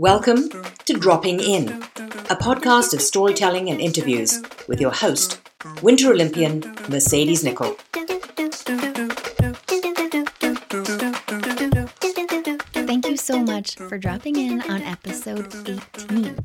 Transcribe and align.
Welcome 0.00 0.48
to 0.84 0.92
Dropping 0.92 1.40
In, 1.40 1.70
a 2.30 2.36
podcast 2.36 2.94
of 2.94 3.02
storytelling 3.02 3.68
and 3.68 3.80
interviews 3.80 4.40
with 4.68 4.80
your 4.80 4.92
host, 4.92 5.40
Winter 5.82 6.12
Olympian 6.12 6.60
Mercedes 6.88 7.42
Nicoll. 7.42 7.76
Thank 12.86 13.08
you 13.08 13.16
so 13.16 13.42
much 13.42 13.74
for 13.74 13.98
dropping 13.98 14.36
in 14.36 14.62
on 14.70 14.82
episode 14.82 15.52
18. 15.68 16.44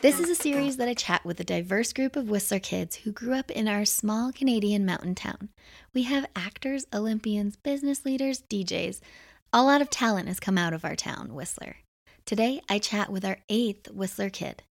This 0.00 0.18
is 0.18 0.30
a 0.30 0.34
series 0.34 0.78
that 0.78 0.88
I 0.88 0.94
chat 0.94 1.22
with 1.22 1.38
a 1.38 1.44
diverse 1.44 1.92
group 1.92 2.16
of 2.16 2.30
Whistler 2.30 2.60
kids 2.60 2.96
who 2.96 3.12
grew 3.12 3.34
up 3.34 3.50
in 3.50 3.68
our 3.68 3.84
small 3.84 4.32
Canadian 4.32 4.86
mountain 4.86 5.14
town. 5.14 5.50
We 5.92 6.04
have 6.04 6.24
actors, 6.34 6.86
Olympians, 6.94 7.56
business 7.56 8.06
leaders, 8.06 8.42
DJs. 8.48 9.00
A 9.52 9.62
lot 9.62 9.82
of 9.82 9.90
talent 9.90 10.28
has 10.28 10.40
come 10.40 10.56
out 10.56 10.72
of 10.72 10.82
our 10.82 10.96
town, 10.96 11.34
Whistler. 11.34 11.76
Today, 12.26 12.60
I 12.68 12.80
chat 12.80 13.12
with 13.12 13.24
our 13.24 13.38
eighth 13.48 13.88
Whistler 13.92 14.30
kid. 14.30 14.64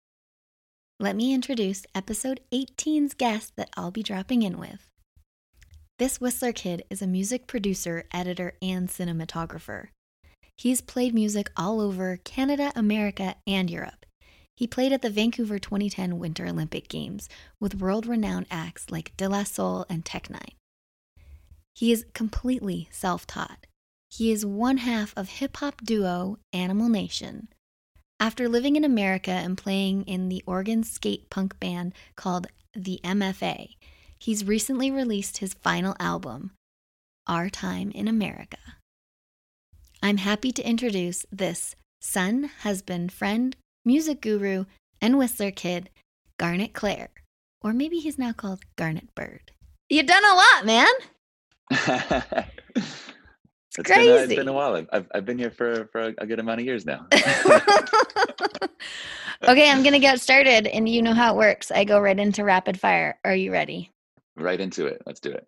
Let 0.98 1.14
me 1.14 1.32
introduce 1.32 1.86
episode 1.94 2.40
18's 2.52 3.14
guest 3.14 3.52
that 3.54 3.70
I'll 3.76 3.92
be 3.92 4.02
dropping 4.02 4.42
in 4.42 4.58
with. 4.58 4.90
This 6.00 6.20
Whistler 6.20 6.50
kid 6.50 6.82
is 6.90 7.00
a 7.00 7.06
music 7.06 7.46
producer, 7.46 8.06
editor, 8.12 8.54
and 8.60 8.88
cinematographer. 8.88 9.90
He's 10.56 10.80
played 10.80 11.14
music 11.14 11.48
all 11.56 11.80
over 11.80 12.18
Canada, 12.24 12.72
America, 12.74 13.36
and 13.46 13.70
Europe. 13.70 14.04
He 14.56 14.66
played 14.66 14.92
at 14.92 15.02
the 15.02 15.10
Vancouver 15.10 15.60
2010 15.60 16.18
Winter 16.18 16.46
Olympic 16.46 16.88
Games 16.88 17.28
with 17.60 17.80
world 17.80 18.04
renowned 18.04 18.46
acts 18.50 18.90
like 18.90 19.16
De 19.16 19.28
La 19.28 19.44
Soul 19.44 19.86
and 19.88 20.04
Tech 20.04 20.26
N9ne. 20.26 20.54
He 21.76 21.92
is 21.92 22.04
completely 22.14 22.88
self 22.90 23.28
taught. 23.28 23.68
He 24.16 24.30
is 24.30 24.46
one 24.46 24.76
half 24.76 25.12
of 25.16 25.28
hip 25.28 25.56
hop 25.56 25.80
duo 25.82 26.38
Animal 26.52 26.88
Nation. 26.88 27.48
After 28.20 28.48
living 28.48 28.76
in 28.76 28.84
America 28.84 29.32
and 29.32 29.58
playing 29.58 30.04
in 30.04 30.28
the 30.28 30.40
Oregon 30.46 30.84
skate 30.84 31.28
punk 31.30 31.58
band 31.58 31.94
called 32.14 32.46
the 32.74 33.00
MFA, 33.02 33.74
he's 34.20 34.44
recently 34.44 34.88
released 34.88 35.38
his 35.38 35.54
final 35.54 35.96
album, 35.98 36.52
Our 37.26 37.50
Time 37.50 37.90
in 37.90 38.06
America. 38.06 38.58
I'm 40.00 40.18
happy 40.18 40.52
to 40.52 40.62
introduce 40.62 41.26
this 41.32 41.74
son, 42.00 42.50
husband, 42.60 43.10
friend, 43.10 43.56
music 43.84 44.20
guru, 44.20 44.66
and 45.00 45.18
Whistler 45.18 45.50
kid, 45.50 45.90
Garnet 46.38 46.72
Clare. 46.72 47.10
Or 47.62 47.72
maybe 47.72 47.98
he's 47.98 48.16
now 48.16 48.32
called 48.32 48.62
Garnet 48.76 49.12
Bird. 49.16 49.50
You've 49.88 50.06
done 50.06 50.24
a 50.24 50.36
lot, 50.36 50.66
man. 50.66 52.44
It's 53.78 53.88
Been 53.90 54.00
a, 54.00 54.02
it's 54.02 54.18
crazy. 54.26 54.36
been 54.36 54.48
a 54.48 54.52
while. 54.52 54.74
I've- 54.76 54.88
I've, 54.92 55.06
I've 55.14 55.24
been 55.24 55.38
here 55.38 55.50
for, 55.50 55.86
for 55.92 56.00
a, 56.02 56.14
a 56.18 56.26
good 56.26 56.38
amount 56.38 56.60
of 56.60 56.66
years 56.66 56.84
now. 56.86 57.06
okay, 57.12 57.22
I'm 59.70 59.82
going 59.82 59.92
to 59.92 59.98
get 59.98 60.20
started, 60.20 60.66
and 60.68 60.88
you 60.88 61.02
know 61.02 61.14
how 61.14 61.34
it 61.34 61.38
works. 61.38 61.70
I 61.70 61.84
go 61.84 62.00
right 62.00 62.18
into 62.18 62.44
rapid 62.44 62.78
fire. 62.78 63.18
Are 63.24 63.34
you 63.34 63.52
ready? 63.52 63.90
right 64.36 64.60
into 64.60 64.86
it. 64.86 65.00
Let's 65.06 65.20
do 65.20 65.30
it. 65.30 65.46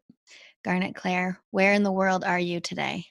Garnet 0.64 0.94
Claire, 0.94 1.41
where 1.50 1.72
in 1.72 1.82
the 1.82 1.91
world 1.91 2.22
are 2.22 2.38
you 2.38 2.60
today? 2.60 3.04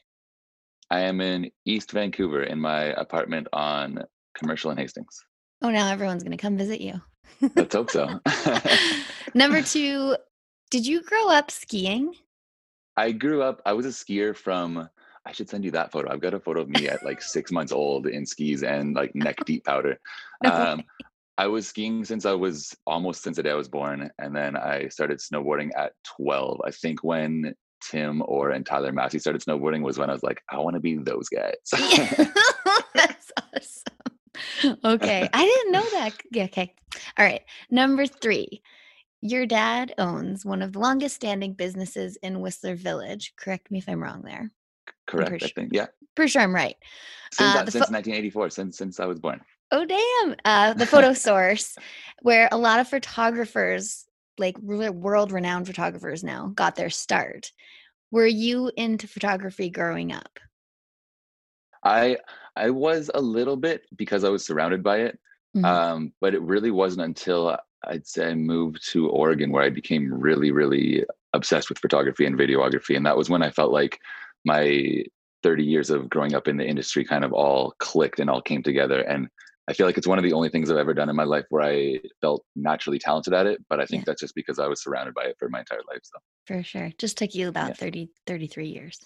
I 0.90 1.02
am 1.02 1.20
in 1.20 1.52
East 1.66 1.92
Vancouver 1.92 2.44
in 2.44 2.60
my 2.60 2.84
apartment 2.94 3.48
on 3.52 4.02
Commercial 4.38 4.72
and 4.72 4.80
Hastings. 4.80 5.20
Oh, 5.62 5.70
now 5.70 5.92
everyone's 5.92 6.24
going 6.24 6.38
to 6.38 6.42
come 6.42 6.58
visit 6.58 6.80
you. 6.80 7.02
Let's 7.58 7.76
hope 7.76 7.92
so. 7.92 8.22
Number 9.34 9.62
two, 9.62 10.16
did 10.72 10.88
you 10.88 11.02
grow 11.04 11.28
up 11.30 11.52
skiing? 11.52 12.14
I 12.96 13.12
grew 13.12 13.42
up, 13.42 13.62
I 13.66 13.74
was 13.74 13.86
a 13.86 13.90
skier 13.90 14.34
from, 14.36 14.88
I 15.26 15.32
should 15.32 15.50
send 15.50 15.66
you 15.66 15.72
that 15.72 15.92
photo. 15.92 16.12
I've 16.12 16.22
got 16.22 16.34
a 16.34 16.40
photo 16.40 16.62
of 16.62 16.70
me 16.70 16.88
at 16.88 17.04
like 17.04 17.22
six 17.22 17.52
months 17.52 17.72
old 17.72 18.06
in 18.08 18.26
skis 18.26 18.64
and 18.64 18.96
like 18.96 19.16
neck 19.16 19.38
deep 19.46 19.66
powder. 19.66 20.00
Um, 20.46 20.84
I 21.38 21.48
was 21.48 21.68
skiing 21.68 22.06
since 22.06 22.26
I 22.26 22.34
was 22.34 22.76
almost 22.86 23.24
since 23.24 23.38
the 23.38 23.44
day 23.44 23.52
I 23.52 23.56
was 23.56 23.68
born. 23.68 24.12
And 24.20 24.36
then 24.36 24.56
I 24.56 24.90
started 24.90 25.20
snowboarding 25.20 25.72
at 25.76 25.94
12. 26.18 26.62
I 26.66 26.72
think 26.72 27.04
when 27.04 27.56
Tim 27.82 28.22
Orr 28.26 28.52
and 28.52 28.66
Tyler 28.66 28.92
Massey 28.92 29.20
started 29.20 29.42
snowboarding 29.42 29.82
was 29.82 29.98
when 29.98 30.10
I 30.10 30.14
was 30.14 30.24
like, 30.24 30.42
I 30.50 30.58
want 30.60 30.76
to 30.76 30.80
be 30.80 30.98
those 30.98 31.28
guys. 31.30 31.56
That's 32.94 33.32
awesome. 33.38 34.78
Okay. 34.84 35.30
I 35.34 35.46
didn't 35.46 35.72
know 35.72 35.90
that. 36.00 36.14
Yeah, 36.32 36.44
okay. 36.46 36.74
All 37.18 37.26
right. 37.26 37.42
Number 37.70 38.06
three. 38.06 38.62
Your 39.22 39.48
dad 39.48 39.96
owns 39.98 40.46
one 40.46 40.62
of 40.62 40.74
the 40.74 40.80
longest 40.80 41.16
standing 41.16 41.54
businesses 41.54 42.16
in 42.18 42.42
Whistler 42.42 42.76
Village. 42.76 43.34
Correct 43.36 43.72
me 43.72 43.80
if 43.80 43.90
I'm 43.90 44.04
wrong 44.04 44.22
there. 44.24 44.52
Correct, 45.08 45.44
I 45.44 45.48
think. 45.48 45.70
Yeah. 45.74 45.88
Pretty 46.16 46.30
sure 46.32 46.42
I'm 46.42 46.56
right. 46.56 46.76
Since, 47.32 47.56
Uh, 47.56 47.66
since 47.66 47.86
pho- 47.86 47.92
1984, 47.94 48.50
since 48.50 48.78
since 48.78 49.00
I 49.00 49.06
was 49.06 49.20
born. 49.20 49.42
Oh, 49.72 49.86
damn. 49.86 50.36
Uh, 50.46 50.74
the 50.74 50.86
photo 50.86 51.14
source, 51.14 51.76
where 52.22 52.48
a 52.52 52.58
lot 52.58 52.80
of 52.80 52.88
photographers, 52.88 54.06
like 54.38 54.58
world 54.60 55.32
renowned 55.32 55.68
photographers 55.68 56.24
now, 56.24 56.52
got 56.56 56.76
their 56.76 56.90
start. 56.90 57.52
Were 58.12 58.26
you 58.28 58.72
into 58.78 59.08
photography 59.08 59.70
growing 59.70 60.14
up? 60.14 60.40
I 61.84 62.18
I 62.56 62.70
was 62.70 63.12
a 63.14 63.22
little 63.22 63.58
bit 63.58 63.84
because 63.96 64.24
I 64.24 64.30
was 64.30 64.46
surrounded 64.46 64.82
by 64.82 65.00
it, 65.02 65.20
Mhm. 65.56 65.66
um, 65.66 66.14
but 66.22 66.34
it 66.34 66.42
really 66.42 66.72
wasn't 66.72 67.04
until 67.06 67.58
I'd 67.84 68.08
say 68.08 68.30
I 68.30 68.34
moved 68.34 68.88
to 68.92 69.10
Oregon 69.10 69.52
where 69.52 69.64
I 69.64 69.70
became 69.70 70.12
really 70.14 70.52
really 70.52 71.06
obsessed 71.34 71.68
with 71.70 71.80
photography 71.80 72.26
and 72.26 72.38
videography, 72.40 72.96
and 72.96 73.06
that 73.06 73.18
was 73.18 73.30
when 73.30 73.44
I 73.44 73.50
felt 73.52 73.72
like 73.74 74.00
my 74.46 75.04
30 75.44 75.64
years 75.64 75.90
of 75.90 76.10
growing 76.10 76.34
up 76.34 76.48
in 76.48 76.58
the 76.58 76.66
industry 76.66 77.04
kind 77.04 77.24
of 77.24 77.34
all 77.34 77.74
clicked 77.80 78.20
and 78.20 78.30
all 78.30 78.42
came 78.42 78.64
together. 78.64 79.02
And 79.02 79.28
I 79.68 79.74
feel 79.74 79.86
like 79.88 79.98
it's 79.98 80.08
one 80.08 80.18
of 80.20 80.24
the 80.24 80.34
only 80.34 80.50
things 80.50 80.70
I've 80.72 80.78
ever 80.78 80.94
done 80.94 81.10
in 81.10 81.16
my 81.16 81.24
life 81.24 81.46
where 81.50 81.64
I 81.64 82.00
felt 82.22 82.44
naturally 82.56 83.00
talented 83.00 83.34
at 83.34 83.48
it. 83.48 83.64
But 83.70 83.80
I 83.80 83.86
think 83.86 84.02
Yeah. 84.02 84.06
that's 84.08 84.22
just 84.22 84.36
because 84.36 84.60
I 84.60 84.68
was 84.68 84.82
surrounded 84.84 85.14
by 85.14 85.24
it 85.24 85.36
for 85.40 85.50
my 85.50 85.60
entire 85.60 85.82
life. 85.92 86.02
So. 86.04 86.18
For 86.48 86.64
sure. 86.64 86.92
Just 86.98 87.18
took 87.18 87.34
you 87.36 87.48
about 87.48 87.70
Yeah. 87.70 87.74
30, 87.76 88.10
33 88.28 88.68
years. 88.68 89.00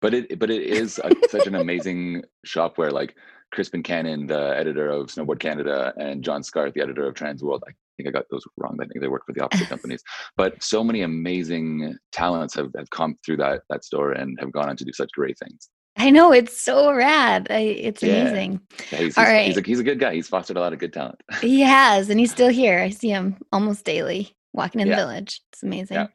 but 0.00 0.14
it 0.14 0.38
but 0.38 0.48
it 0.50 0.62
is 0.62 1.00
a, 1.02 1.10
such 1.28 1.48
an 1.48 1.56
amazing 1.56 2.22
shop 2.44 2.78
where 2.78 2.92
like 2.92 3.16
Crispin 3.50 3.82
Cannon, 3.82 4.26
the 4.28 4.56
editor 4.56 4.88
of 4.88 5.08
Snowboard 5.08 5.40
Canada, 5.40 5.92
and 5.96 6.22
John 6.22 6.42
Scarth, 6.44 6.74
the 6.74 6.82
editor 6.82 7.04
of 7.08 7.14
Trans 7.14 7.42
World. 7.42 7.64
I 7.66 7.72
think 7.98 8.08
I 8.08 8.12
got 8.12 8.24
those 8.30 8.44
wrong. 8.56 8.78
I 8.80 8.86
think 8.86 9.00
they 9.02 9.08
work 9.08 9.26
for 9.26 9.34
the 9.34 9.44
opposite 9.44 9.68
companies. 9.68 10.02
But 10.36 10.62
so 10.62 10.82
many 10.82 11.02
amazing 11.02 11.96
talents 12.12 12.54
have, 12.54 12.70
have 12.76 12.88
come 12.90 13.16
through 13.26 13.36
that 13.38 13.62
that 13.68 13.84
store 13.84 14.12
and 14.12 14.38
have 14.40 14.52
gone 14.52 14.70
on 14.70 14.76
to 14.78 14.84
do 14.86 14.92
such 14.94 15.10
great 15.12 15.38
things. 15.38 15.68
I 16.00 16.10
know 16.10 16.32
it's 16.32 16.60
so 16.62 16.92
rad. 16.92 17.48
I, 17.50 17.58
it's 17.58 18.02
Yeah. 18.04 18.20
amazing. 18.22 18.60
Yeah, 18.92 18.98
he's, 19.00 19.18
All 19.18 19.24
he's, 19.24 19.32
right. 19.32 19.46
he's, 19.48 19.56
a, 19.56 19.60
he's 19.62 19.80
a 19.80 19.84
good 19.84 19.98
guy. 19.98 20.14
He's 20.14 20.28
fostered 20.28 20.56
a 20.56 20.60
lot 20.60 20.72
of 20.72 20.78
good 20.78 20.92
talent. 20.92 21.20
He 21.40 21.60
has, 21.62 22.08
and 22.08 22.20
he's 22.20 22.30
still 22.30 22.48
here. 22.50 22.78
I 22.78 22.90
see 22.90 23.08
him 23.08 23.36
almost 23.52 23.84
daily 23.84 24.30
walking 24.52 24.80
in 24.80 24.86
Yeah. 24.86 24.94
the 24.96 25.02
village. 25.02 25.40
It's 25.52 25.62
amazing. 25.64 26.06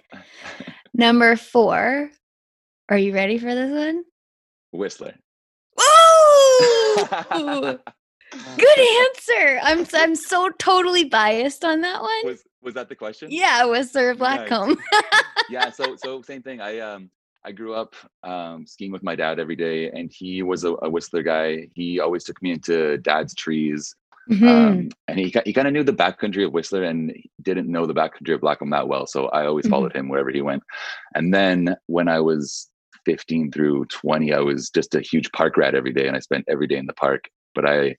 Number 0.94 1.36
four. 1.36 2.10
Are 2.90 2.98
you 2.98 3.14
ready 3.14 3.38
for 3.38 3.54
this 3.54 3.72
one? 3.72 4.04
Whistler. 4.72 5.16
Ooh! 5.82 7.80
Good 8.58 8.80
answer. 8.80 9.60
I'm 9.64 9.86
I'm 9.94 10.16
so 10.16 10.50
totally 10.60 11.04
biased 11.06 11.64
on 11.66 11.82
that 11.82 12.02
one. 12.02 12.12
was 12.26 12.44
was 12.62 12.74
that 12.76 12.90
the 12.90 12.96
question? 12.96 13.30
yeah, 13.32 13.66
Whistler 13.66 14.14
Nice. 14.16 14.50
Blackcomb. 14.50 14.78
yeah 15.50 15.70
so 15.70 15.96
so 15.98 16.22
same 16.22 16.42
thing 16.42 16.62
i 16.62 16.80
um 16.80 17.10
i 17.44 17.52
grew 17.52 17.74
up 17.74 17.96
um 18.24 18.66
skiing 18.66 18.94
with 18.94 19.04
my 19.04 19.14
dad 19.14 19.40
every 19.40 19.58
day 19.58 19.90
and 19.92 20.10
he 20.14 20.42
was 20.42 20.64
a, 20.64 20.74
a 20.84 20.90
whistler 20.90 21.22
guy 21.22 21.68
he 21.76 22.00
always 22.00 22.24
took 22.24 22.42
me 22.42 22.52
into 22.52 22.98
dad's 23.00 23.34
trees 23.36 23.94
Mhm. 24.32 24.48
um 24.48 24.90
and 25.10 25.20
he, 25.20 25.36
he 25.46 25.52
kind 25.52 25.68
of 25.68 25.74
knew 25.74 25.84
the 25.84 25.92
backcountry 25.92 26.46
of 26.46 26.54
whistler 26.54 26.84
and 26.84 27.14
didn't 27.42 27.68
know 27.70 27.86
the 27.86 27.94
backcountry 27.94 28.34
of 28.34 28.40
Blackcomb 28.40 28.72
that 28.72 28.88
well 28.88 29.06
so 29.06 29.26
i 29.28 29.46
always 29.46 29.66
Mhm. 29.66 29.72
followed 29.72 29.94
him 29.94 30.08
wherever 30.08 30.32
he 30.32 30.42
went 30.42 30.64
and 31.16 31.34
then 31.34 31.76
when 31.88 32.08
i 32.08 32.22
was 32.22 32.70
15 33.06 33.52
through 33.52 33.84
20 33.88 34.32
i 34.34 34.40
was 34.40 34.70
just 34.70 34.96
a 34.96 35.02
huge 35.02 35.30
park 35.34 35.58
rat 35.58 35.76
every 35.76 35.92
day 35.92 36.08
and 36.08 36.16
i 36.16 36.20
spent 36.20 36.46
every 36.48 36.68
day 36.68 36.78
in 36.78 36.86
the 36.86 36.94
park 36.94 37.26
but 37.54 37.66
i 37.68 37.94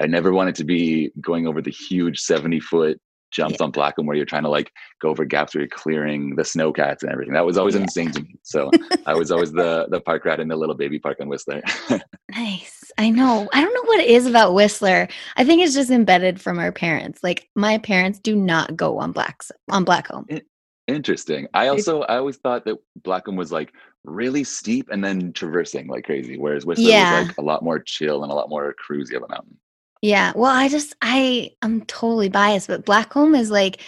i 0.00 0.06
never 0.06 0.32
wanted 0.32 0.54
to 0.54 0.64
be 0.64 1.10
going 1.20 1.46
over 1.46 1.60
the 1.62 1.70
huge 1.70 2.18
70 2.20 2.60
foot 2.60 3.00
jumps 3.32 3.58
Yeah. 3.60 3.66
on 3.66 3.70
Blackcomb 3.70 4.06
where 4.06 4.16
you're 4.16 4.26
trying 4.26 4.42
to 4.42 4.48
like 4.48 4.72
go 5.00 5.08
over 5.08 5.24
gaps 5.24 5.54
where 5.54 5.60
you're 5.62 5.68
clearing 5.68 6.34
the 6.34 6.42
snowcats 6.42 7.02
and 7.04 7.12
everything. 7.12 7.32
That 7.32 7.46
was 7.46 7.56
always 7.56 7.76
Yeah. 7.76 7.82
insane 7.82 8.10
to 8.10 8.22
me. 8.22 8.34
So 8.42 8.72
I 9.06 9.14
was 9.14 9.30
always 9.30 9.52
the 9.52 9.86
the 9.88 10.00
park 10.00 10.24
rat 10.24 10.40
in 10.40 10.48
the 10.48 10.56
little 10.56 10.74
baby 10.74 10.98
park 10.98 11.18
on 11.20 11.28
Whistler. 11.28 11.62
Nice. 12.34 12.90
I 12.98 13.10
know. 13.10 13.48
I 13.52 13.60
don't 13.62 13.72
know 13.74 13.84
what 13.84 14.00
it 14.00 14.08
is 14.08 14.26
about 14.26 14.54
Whistler. 14.54 15.06
I 15.36 15.44
think 15.44 15.62
it's 15.62 15.74
just 15.74 15.90
embedded 15.90 16.40
from 16.40 16.58
our 16.58 16.72
parents. 16.72 17.22
Like 17.22 17.48
my 17.54 17.78
parents 17.78 18.18
do 18.18 18.34
not 18.34 18.76
go 18.76 18.98
on 18.98 19.12
blacks 19.12 19.52
on 19.68 19.84
Blackcomb. 19.84 20.40
Interesting. 20.88 21.46
I 21.54 21.68
also 21.68 22.02
I 22.02 22.16
always 22.16 22.38
thought 22.38 22.64
that 22.64 22.78
Blackcomb 23.02 23.36
was 23.36 23.52
like 23.52 23.72
really 24.04 24.42
steep 24.42 24.88
and 24.90 25.04
then 25.04 25.32
traversing 25.32 25.86
like 25.86 26.04
crazy, 26.04 26.36
whereas 26.36 26.66
Whistler 26.66 26.90
Yeah. 26.90 27.20
was 27.20 27.28
like 27.28 27.38
a 27.38 27.42
lot 27.42 27.62
more 27.62 27.78
chill 27.78 28.24
and 28.24 28.32
a 28.32 28.34
lot 28.34 28.48
more 28.48 28.74
cruisy 28.84 29.14
of 29.16 29.22
a 29.22 29.28
mountain. 29.28 29.56
Yeah. 30.02 30.32
Well, 30.34 30.50
I 30.50 30.68
just 30.68 30.94
I 31.02 31.50
I'm 31.62 31.82
totally 31.84 32.28
biased, 32.28 32.68
but 32.68 32.84
Blackcomb 32.86 33.38
is 33.38 33.50
like 33.50 33.80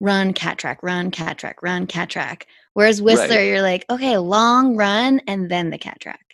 run 0.00 0.32
cat 0.34 0.58
track, 0.58 0.82
run 0.82 1.10
cat 1.10 1.38
track, 1.38 1.62
run 1.62 1.86
cat 1.86 2.10
track. 2.10 2.46
Whereas 2.74 3.00
Whistler, 3.02 3.36
Right. 3.36 3.46
you're 3.46 3.62
like, 3.62 3.84
okay, 3.90 4.18
long 4.18 4.76
run 4.76 5.20
and 5.26 5.50
then 5.50 5.70
the 5.70 5.78
cat 5.78 5.98
track. 6.00 6.25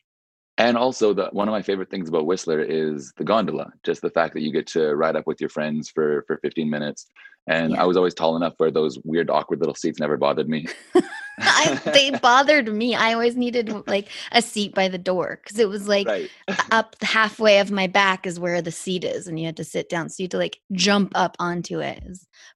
And 0.63 0.77
also, 0.77 1.13
the 1.13 1.29
one 1.33 1.49
of 1.49 1.53
my 1.53 1.61
favorite 1.63 1.91
things 1.91 2.09
about 2.09 2.25
Whistler 2.25 2.61
is 2.63 3.13
the 3.17 3.25
gondola. 3.25 3.73
Just 3.83 4.01
the 4.01 4.11
fact 4.11 4.33
that 4.35 4.43
you 4.43 4.53
get 4.53 4.69
to 4.69 4.95
ride 4.95 5.17
up 5.17 5.27
with 5.27 5.41
your 5.41 5.51
friends 5.51 5.91
for 5.91 6.23
for 6.29 6.37
15 6.39 6.71
minutes. 6.71 7.07
And 7.49 7.73
Yeah. 7.73 7.83
I 7.83 7.85
was 7.87 7.97
always 7.97 8.15
tall 8.15 8.37
enough 8.37 8.55
where 8.59 8.71
those 8.71 8.97
weird, 9.03 9.29
awkward 9.29 9.59
little 9.59 9.75
seats 9.75 9.99
never 9.99 10.17
bothered 10.17 10.49
me. 10.49 10.69
I, 11.41 11.81
they 11.93 12.11
bothered 12.23 12.73
me. 12.73 12.95
I 12.95 13.13
always 13.13 13.35
needed 13.35 13.75
like 13.89 14.09
a 14.31 14.41
seat 14.41 14.73
by 14.73 14.87
the 14.87 14.99
door 14.99 15.41
because 15.43 15.59
it 15.59 15.69
was 15.69 15.89
like 15.89 16.07
right. 16.07 16.31
up 16.71 16.95
halfway 17.03 17.59
of 17.59 17.73
my 17.73 17.89
back 17.89 18.25
is 18.25 18.39
where 18.39 18.63
the 18.63 18.71
seat 18.71 19.03
is, 19.03 19.27
and 19.27 19.41
you 19.41 19.47
had 19.47 19.57
to 19.57 19.65
sit 19.65 19.89
down. 19.89 20.11
So 20.11 20.23
you 20.23 20.25
had 20.27 20.31
to 20.33 20.39
like 20.39 20.61
jump 20.71 21.11
up 21.17 21.37
onto 21.41 21.81
it. 21.81 22.05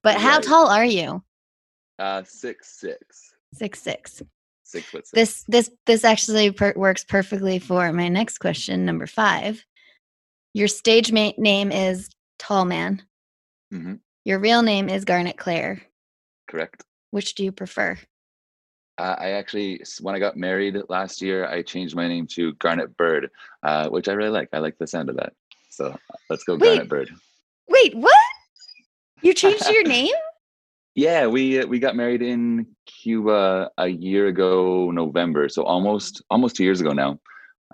But 0.05 0.19
how 0.20 0.35
Right. 0.35 0.44
tall 0.44 0.69
are 0.69 0.85
you? 0.85 1.25
Uh, 1.99 2.23
six 2.23 2.79
six, 2.79 3.35
Six 3.55 3.82
six. 3.82 4.23
Six 4.67 4.87
foot 4.89 5.07
six. 5.07 5.13
This 5.13 5.45
this 5.49 5.71
this 5.87 6.05
actually 6.05 6.51
per- 6.51 6.75
works 6.77 7.05
perfectly 7.05 7.59
for 7.59 7.93
my 7.93 8.09
next 8.09 8.39
question, 8.39 8.85
number 8.85 9.07
five. 9.07 9.65
Your 10.55 10.69
stage 10.69 11.13
ma- 11.13 11.33
name 11.39 11.71
is 11.73 12.09
Tall 12.39 12.65
Man. 12.65 13.03
Mhm. 13.73 14.01
Your 14.25 14.39
real 14.39 14.63
name 14.63 14.89
is 14.89 15.05
Garnet 15.05 15.37
Claire. 15.39 15.83
correct. 16.49 16.85
Which 17.11 17.35
do 17.35 17.45
you 17.45 17.53
prefer? 17.53 17.99
Uh, 18.99 19.15
I 19.19 19.31
actually, 19.33 19.83
when 20.01 20.15
I 20.15 20.19
got 20.19 20.37
married 20.37 20.77
last 20.89 21.21
year, 21.21 21.47
I 21.47 21.63
changed 21.63 21.95
my 21.95 22.09
name 22.09 22.27
to 22.29 22.55
Garnet 22.55 22.97
Bird, 22.97 23.31
uh, 23.63 23.89
which 23.91 24.09
I 24.09 24.13
really 24.13 24.31
like. 24.31 24.49
I 24.53 24.59
like 24.59 24.79
the 24.79 24.87
sound 24.87 25.09
of 25.11 25.17
that. 25.17 25.33
So 25.71 25.97
let's 26.31 26.45
go 26.45 26.55
Wait. 26.55 26.61
Garnet 26.69 26.89
Bird. 26.89 27.11
Wait, 27.69 27.95
what? 27.95 28.17
You 29.23 29.35
changed 29.43 29.69
your 29.69 29.83
name? 29.85 30.15
Yeah, 30.96 31.26
we 31.26 31.60
uh, 31.60 31.66
we 31.66 31.78
got 31.78 31.94
married 31.94 32.22
in 32.22 32.66
Cuba 32.87 33.70
a 33.76 33.87
year 33.87 34.28
ago, 34.28 34.90
November. 34.90 35.50
So 35.50 35.62
almost 35.62 36.22
almost 36.31 36.56
two 36.56 36.64
years 36.64 36.81
ago 36.81 36.93
now. 36.93 37.20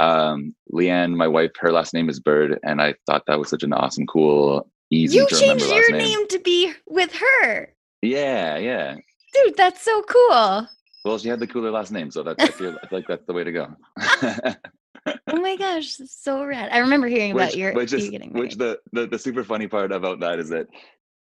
Um, 0.00 0.56
Leanne, 0.72 1.14
my 1.14 1.28
wife, 1.28 1.52
her 1.60 1.70
last 1.70 1.94
name 1.94 2.08
is 2.08 2.18
Bird, 2.18 2.58
and 2.64 2.82
I 2.82 2.94
thought 3.06 3.22
that 3.28 3.38
was 3.38 3.48
such 3.48 3.62
an 3.62 3.72
awesome, 3.72 4.06
cool, 4.06 4.68
easy 4.90 5.18
You 5.18 5.28
changed 5.28 5.66
your 5.66 5.90
name. 5.92 5.98
name 5.98 6.28
to 6.28 6.38
be 6.40 6.72
with 6.88 7.14
her. 7.14 7.72
Yeah, 8.00 8.56
yeah. 8.56 8.96
Dude, 9.32 9.56
that's 9.56 9.82
so 9.82 10.02
cool. 10.02 10.66
Well, 11.04 11.18
she 11.18 11.28
had 11.28 11.38
the 11.38 11.46
cooler 11.46 11.70
last 11.70 11.92
name, 11.92 12.10
so 12.10 12.24
that's 12.24 12.42
I 12.42 12.48
feel, 12.48 12.76
like 12.90 13.06
that's 13.06 13.24
the 13.26 13.32
way 13.32 13.44
to 13.44 13.52
go. 13.52 13.76
Oh 15.26 15.40
my 15.40 15.56
gosh, 15.56 15.96
so 16.06 16.44
rad. 16.44 16.70
I 16.70 16.78
remember 16.78 17.08
hearing 17.08 17.32
about 17.32 17.56
your 17.56 17.72
which 17.72 17.90
you 17.90 17.98
is 17.98 18.10
getting 18.10 18.32
married. 18.32 18.50
which 18.50 18.54
the, 18.54 18.78
the 18.92 19.08
the 19.08 19.18
super 19.18 19.42
funny 19.42 19.66
part 19.66 19.90
about 19.90 20.20
that 20.20 20.38
is 20.38 20.48
that 20.50 20.68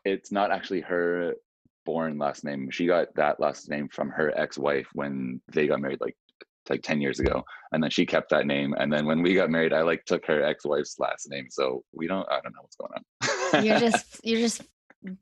it's 0.04 0.30
not 0.30 0.52
actually 0.52 0.80
her 0.82 1.34
born 1.84 2.18
last 2.18 2.44
name. 2.44 2.70
She 2.70 2.86
got 2.86 3.14
that 3.16 3.40
last 3.40 3.68
name 3.68 3.88
from 3.88 4.10
her 4.10 4.36
ex-wife 4.38 4.88
when 4.94 5.40
they 5.52 5.66
got 5.66 5.80
married, 5.80 6.00
like 6.00 6.16
like 6.70 6.82
ten 6.82 7.00
years 7.00 7.20
ago, 7.20 7.44
and 7.72 7.82
then 7.82 7.90
she 7.90 8.06
kept 8.06 8.30
that 8.30 8.46
name. 8.46 8.74
And 8.78 8.92
then 8.92 9.04
when 9.06 9.22
we 9.22 9.34
got 9.34 9.50
married, 9.50 9.72
I 9.72 9.82
like 9.82 10.04
took 10.06 10.24
her 10.26 10.42
ex-wife's 10.42 10.98
last 10.98 11.28
name. 11.30 11.46
So 11.50 11.84
we 11.92 12.06
don't. 12.06 12.26
I 12.30 12.40
don't 12.40 12.54
know 12.54 12.62
what's 12.62 12.76
going 12.76 12.92
on. 13.52 13.64
you're 13.64 13.78
just 13.78 14.20
you're 14.24 14.40
just 14.40 14.62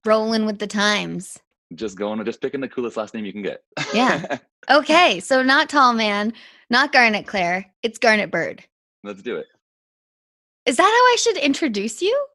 rolling 0.05 0.47
with 0.47 0.59
the 0.59 0.67
times. 0.67 1.39
just 1.75 1.97
going 1.99 2.25
just 2.25 2.41
picking 2.41 2.61
the 2.61 2.69
coolest 2.69 2.97
last 2.97 3.15
name 3.15 3.25
you 3.25 3.33
can 3.33 3.43
get. 3.43 3.63
Yeah. 3.95 4.39
Okay, 4.71 5.19
so 5.19 5.43
not 5.43 5.69
tall 5.69 5.93
man, 5.93 6.33
not 6.71 6.93
Garnet 6.93 7.27
Claire, 7.27 7.67
it's 7.83 7.99
Garnet 7.99 8.31
Bird. 8.31 8.63
Let's 9.03 9.21
do 9.21 9.35
it. 9.37 9.47
Is 10.67 10.77
that 10.77 10.85
how 10.85 10.89
I 10.89 11.17
should 11.19 11.37
introduce 11.37 12.01
you? 12.01 12.27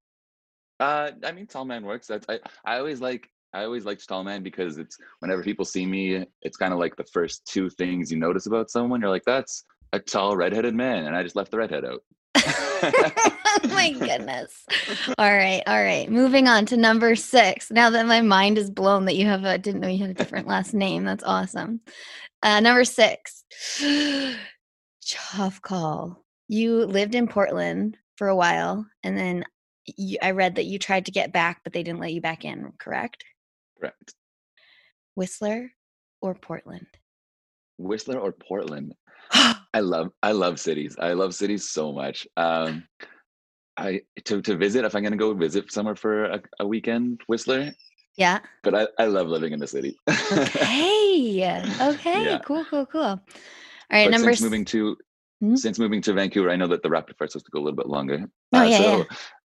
Uh, 0.81 1.11
I 1.23 1.31
mean, 1.31 1.47
tall 1.47 1.63
man 1.63 1.85
works. 1.85 2.05
That's 2.07 2.25
I. 2.27 2.39
I 2.65 2.77
always 2.79 2.99
like. 2.99 3.29
I 3.57 3.65
always 3.65 3.85
liked 3.85 4.07
tall 4.07 4.23
man 4.23 4.43
because 4.43 4.77
it's 4.77 4.99
whenever 5.19 5.41
people 5.41 5.65
see 5.65 5.87
me, 5.87 6.23
it's 6.43 6.57
kind 6.57 6.73
of 6.73 6.77
like 6.77 6.95
the 6.95 7.05
first 7.05 7.43
two 7.45 7.71
things 7.71 8.11
you 8.11 8.17
notice 8.19 8.45
about 8.45 8.69
someone. 8.69 9.01
You're 9.01 9.09
like, 9.09 9.25
that's 9.25 9.65
a 9.93 9.99
tall 9.99 10.37
redheaded 10.37 10.75
man, 10.75 11.05
and 11.05 11.15
I 11.15 11.23
just 11.23 11.35
left 11.35 11.49
the 11.49 11.57
redhead 11.57 11.83
out. 11.83 12.03
oh 12.35 13.59
my 13.69 13.93
goodness. 13.93 14.63
All 15.17 15.33
right, 15.33 15.63
all 15.65 15.81
right. 15.81 16.07
Moving 16.07 16.47
on 16.47 16.67
to 16.67 16.77
number 16.77 17.15
six. 17.15 17.71
Now 17.71 17.89
that 17.89 18.05
my 18.05 18.21
mind 18.21 18.59
is 18.59 18.69
blown 18.69 19.05
that 19.05 19.15
you 19.15 19.25
have 19.25 19.43
a 19.43 19.57
didn't 19.57 19.81
know 19.81 19.87
you 19.87 20.01
had 20.01 20.11
a 20.11 20.13
different 20.13 20.47
last 20.47 20.75
name. 20.75 21.03
That's 21.03 21.23
awesome. 21.23 21.81
Uh, 22.43 22.59
number 22.59 22.85
six. 22.85 23.43
Tough 25.09 25.63
call. 25.63 26.23
You 26.47 26.85
lived 26.85 27.15
in 27.15 27.27
Portland 27.27 27.97
for 28.17 28.27
a 28.27 28.35
while, 28.35 28.85
and 29.01 29.17
then 29.17 29.45
you, 29.87 30.19
I 30.21 30.31
read 30.31 30.57
that 30.57 30.65
you 30.65 30.77
tried 30.77 31.07
to 31.07 31.11
get 31.11 31.33
back, 31.33 31.61
but 31.63 31.73
they 31.73 31.81
didn't 31.81 32.01
let 32.01 32.13
you 32.13 32.21
back 32.21 32.45
in. 32.45 32.73
Correct? 32.77 33.23
Correct. 33.79 34.13
Whistler 35.15 35.71
or 36.21 36.35
Portland? 36.35 36.87
Whistler 37.77 38.19
or 38.19 38.31
Portland? 38.31 38.93
I 39.31 39.79
love. 39.79 40.09
I 40.23 40.31
love 40.31 40.59
cities. 40.59 40.95
I 40.99 41.13
love 41.13 41.35
cities 41.35 41.69
so 41.69 41.91
much. 41.91 42.27
Um, 42.37 42.87
I 43.77 44.01
to 44.25 44.41
to 44.41 44.55
visit 44.57 44.85
if 44.85 44.95
I'm 44.95 45.03
gonna 45.03 45.17
go 45.17 45.33
visit 45.33 45.71
somewhere 45.71 45.95
for 45.95 46.25
a, 46.25 46.41
a 46.59 46.67
weekend, 46.67 47.21
Whistler. 47.27 47.71
yeah. 48.15 48.39
But 48.63 48.73
I, 48.73 48.87
I 48.99 49.05
love 49.05 49.27
living 49.27 49.53
in 49.53 49.59
the 49.59 49.67
city. 49.67 49.95
Okay. 50.31 50.73
Okay. 51.81 52.23
Yeah. 52.23 52.39
Cool. 52.45 52.65
Cool. 52.65 52.85
Cool. 52.85 53.01
All 53.01 53.19
right. 53.91 54.05
but 54.05 54.11
number 54.11 54.33
since 54.33 54.41
moving 54.41 54.65
to 54.65 54.97
Hmm? 55.39 55.55
since 55.55 55.77
moving 55.77 56.01
to 56.01 56.13
Vancouver, 56.13 56.49
I 56.49 56.55
know 56.55 56.67
that 56.67 56.81
the 56.81 56.89
rapid 56.89 57.15
fire 57.17 57.27
is 57.27 57.33
supposed 57.33 57.45
to 57.45 57.51
go 57.51 57.59
a 57.59 57.63
little 57.63 57.77
bit 57.77 57.87
longer. 57.87 58.25
Oh, 58.53 58.59
uh, 58.59 58.63
yeah, 58.63 58.77
so, 58.77 58.97
yeah. 58.97 59.03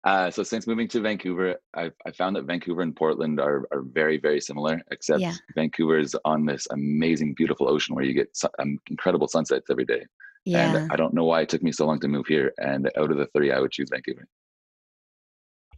Uh, 0.04 0.30
so 0.30 0.42
since 0.42 0.66
moving 0.66 0.86
to 0.88 1.00
Vancouver, 1.00 1.56
I 1.74 1.90
I 2.06 2.10
found 2.12 2.36
that 2.36 2.44
Vancouver 2.44 2.82
and 2.82 2.94
Portland 2.94 3.40
are 3.40 3.66
are 3.72 3.82
very 3.82 4.18
very 4.18 4.40
similar, 4.40 4.80
except 4.90 5.20
Yeah. 5.20 5.34
Vancouver 5.54 5.98
is 5.98 6.16
on 6.24 6.46
this 6.46 6.66
amazing, 6.70 7.34
beautiful 7.34 7.68
ocean 7.68 7.94
where 7.94 8.04
you 8.04 8.14
get 8.14 8.34
su- 8.36 8.48
um, 8.60 8.78
incredible 8.88 9.26
sunsets 9.28 9.68
every 9.70 9.84
day. 9.84 10.04
yeah. 10.44 10.76
And 10.76 10.92
I 10.92 10.96
don't 10.96 11.14
know 11.14 11.24
why 11.24 11.40
it 11.42 11.48
took 11.48 11.62
me 11.62 11.72
so 11.72 11.84
long 11.86 11.98
to 12.00 12.08
move 12.08 12.26
here. 12.26 12.52
And 12.58 12.88
out 12.96 13.10
of 13.10 13.16
the 13.18 13.26
three, 13.34 13.50
I 13.52 13.58
would 13.60 13.72
choose 13.72 13.88
Vancouver. 13.90 14.26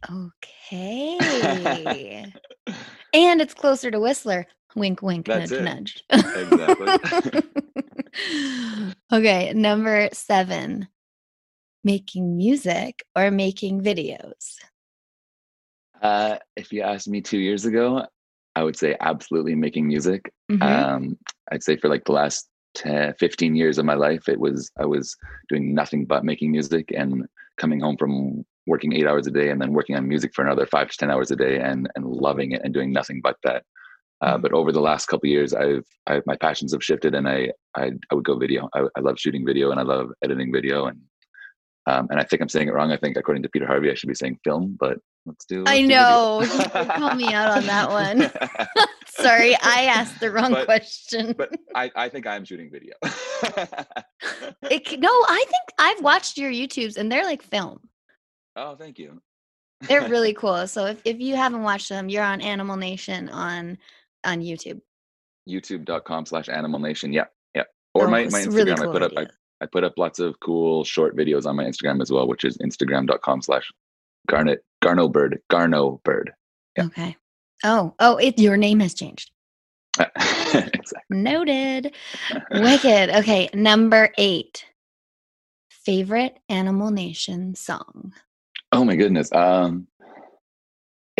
Okay. 0.09 1.17
and 3.13 3.41
it's 3.41 3.53
closer 3.53 3.91
to 3.91 3.99
Whistler. 3.99 4.47
Wink, 4.75 5.01
wink, 5.01 5.25
That's 5.25 5.51
nudge, 5.51 6.03
it. 6.09 6.23
nudge. 6.23 6.81
Exactly. 6.81 7.41
okay, 9.13 9.51
number 9.53 10.09
seven 10.13 10.87
making 11.83 12.37
music 12.37 13.03
or 13.15 13.31
making 13.31 13.81
videos. 13.81 14.57
Uh, 16.01 16.37
if 16.55 16.71
you 16.73 16.81
asked 16.81 17.07
me 17.07 17.21
two 17.21 17.37
years 17.39 17.65
ago, 17.65 18.05
I 18.55 18.63
would 18.63 18.75
say 18.75 18.95
absolutely 18.99 19.55
making 19.55 19.87
music. 19.87 20.31
Mhm. 20.51 20.61
um 20.63 21.17
i'd 21.51 21.63
say 21.63 21.77
for 21.77 21.87
like 21.87 22.03
the 22.03 22.11
last 22.11 22.49
10, 22.75 23.13
15 23.19 23.55
years 23.55 23.77
of 23.77 23.85
my 23.85 23.93
life 23.93 24.27
it 24.27 24.37
was 24.39 24.69
i 24.77 24.85
was 24.85 25.15
doing 25.47 25.73
nothing 25.73 26.05
but 26.05 26.25
making 26.25 26.51
music 26.51 26.91
and 26.95 27.25
coming 27.57 27.79
home 27.79 27.95
from 27.97 28.43
working 28.67 28.91
eight 28.93 29.07
hours 29.07 29.27
a 29.27 29.31
day 29.31 29.49
and 29.49 29.61
then 29.61 29.71
working 29.73 29.95
on 29.95 30.07
music 30.07 30.33
for 30.35 30.43
another 30.45 30.65
five 30.65 30.89
to 30.89 30.97
ten 30.97 31.09
hours 31.09 31.31
a 31.31 31.37
day 31.37 31.59
and 31.59 31.89
and 31.95 32.05
loving 32.05 32.51
it 32.51 32.61
and 32.65 32.73
doing 32.73 32.91
nothing 32.91 33.21
but 33.23 33.37
that 33.43 33.63
uh, 34.21 34.37
Mhm. 34.37 34.41
but 34.43 34.51
over 34.53 34.71
the 34.73 34.81
last 34.89 35.05
couple 35.07 35.27
of 35.27 35.31
years 35.31 35.53
i've 35.53 35.85
I, 36.07 36.21
my 36.25 36.35
passions 36.35 36.73
have 36.73 36.83
shifted 36.83 37.15
and 37.15 37.27
I, 37.29 37.39
I 37.75 37.85
i 38.09 38.15
would 38.15 38.25
go 38.25 38.35
video 38.37 38.67
I, 38.75 38.79
I 38.97 38.99
love 39.07 39.17
shooting 39.19 39.45
video 39.45 39.71
and 39.71 39.79
i 39.79 39.83
love 39.83 40.11
editing 40.23 40.51
video 40.51 40.85
and 40.87 40.99
um, 41.87 42.07
and 42.09 42.19
i 42.19 42.23
think 42.23 42.41
i'm 42.41 42.49
saying 42.49 42.67
it 42.67 42.73
wrong 42.73 42.91
i 42.91 42.97
think 42.97 43.17
according 43.17 43.41
to 43.43 43.49
peter 43.49 43.65
harvey 43.67 43.89
i 43.91 43.93
should 43.93 44.07
be 44.09 44.15
saying 44.15 44.37
film 44.43 44.75
but 44.79 44.97
let's 45.25 45.45
do 45.45 45.63
I 45.67 45.81
do 45.81 45.87
know. 45.87 46.43
Call 46.95 47.13
me 47.13 47.31
out 47.31 47.55
on 47.57 47.65
that 47.67 47.89
one. 47.89 48.31
Sorry, 49.07 49.53
I 49.61 49.83
asked 49.85 50.19
the 50.19 50.31
wrong 50.31 50.51
But- 50.51 50.65
question. 50.65 51.35
but 51.37 51.51
I, 51.75 51.91
I 51.95 52.09
think 52.09 52.25
I'm 52.25 52.43
shooting 52.43 52.71
video. 52.71 52.93
It, 54.69 54.99
no, 54.99 55.09
I 55.09 55.43
think 55.47 55.63
I've 55.79 56.01
watched 56.01 56.37
your 56.37 56.51
YouTubes 56.51 56.97
and 56.97 57.11
they're 57.11 57.23
like 57.25 57.41
film. 57.43 57.79
oh, 58.55 58.75
thank 58.75 58.97
you. 58.99 59.21
They're 59.81 60.07
really 60.09 60.33
cool. 60.33 60.65
So 60.67 60.85
if, 60.85 61.01
if 61.05 61.19
you 61.19 61.35
haven't 61.35 61.63
watched 61.63 61.89
them, 61.89 62.09
you're 62.09 62.23
on 62.23 62.41
Animal 62.41 62.77
Nation 62.77 63.29
on 63.29 63.77
on 64.23 64.39
YouTube. 64.41 64.79
YouTube.com 65.49 66.25
slash 66.25 66.49
Animal 66.49 66.79
Nation. 66.79 67.11
Yeah, 67.13 67.25
yeah. 67.55 67.63
Or 67.93 68.05
Oh, 68.07 68.09
my, 68.09 68.25
my 68.25 68.41
Instagram. 68.41 68.53
really 68.55 68.71
I 68.71 68.75
cool 68.75 68.91
put 68.91 69.03
up 69.03 69.11
I, 69.61 69.65
put 69.65 69.83
up 69.83 69.93
lots 69.97 70.19
of 70.19 70.39
cool 70.39 70.83
short 70.83 71.15
videos 71.15 71.45
on 71.45 71.55
my 71.55 71.63
Instagram 71.63 72.01
as 72.01 72.11
well, 72.11 72.27
which 72.27 72.43
is 72.43 72.57
Instagram.com 72.57 73.41
slash 73.41 73.71
Garnet 74.27 74.63
Garno 74.83 75.11
Bird 75.11 75.41
Garno 75.49 76.01
Bird. 76.03 76.31
Yeah. 76.77 76.85
Okay. 76.85 77.17
Oh, 77.63 77.93
oh, 77.99 78.17
it 78.17 78.39
your 78.39 78.57
name 78.57 78.79
has 78.79 78.93
changed. 78.93 79.31
exactly. 79.99 80.93
Noted. 81.09 81.93
Wicked. 82.51 83.09
Okay, 83.09 83.49
number 83.53 84.11
eight. 84.17 84.65
Favorite 85.69 86.39
Animal 86.49 86.91
Nation 86.91 87.55
song. 87.55 88.13
Oh 88.71 88.85
my 88.85 88.95
goodness. 88.95 89.31
Um, 89.33 89.87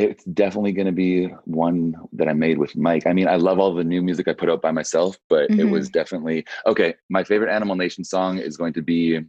it's 0.04 0.24
definitely 0.26 0.72
going 0.72 0.86
to 0.88 0.92
be 0.92 1.28
one 1.46 1.96
that 2.14 2.28
I 2.28 2.34
made 2.34 2.58
with 2.58 2.76
Mike. 2.76 3.08
I 3.08 3.14
mean, 3.14 3.28
I 3.28 3.36
love 3.36 3.60
all 3.60 3.74
the 3.74 3.84
new 3.84 4.02
music 4.02 4.28
I 4.28 4.34
put 4.34 4.50
out 4.50 4.62
by 4.62 4.72
myself, 4.72 5.18
but 5.30 5.44
it 5.44 5.58
Mhm. 5.58 5.72
was 5.72 5.90
definitely 5.90 6.46
okay. 6.66 6.96
My 7.10 7.24
favorite 7.24 7.54
Animal 7.54 7.76
Nation 7.76 8.04
song 8.04 8.38
is 8.38 8.58
going 8.58 8.74
to 8.74 8.82
be 8.82 9.20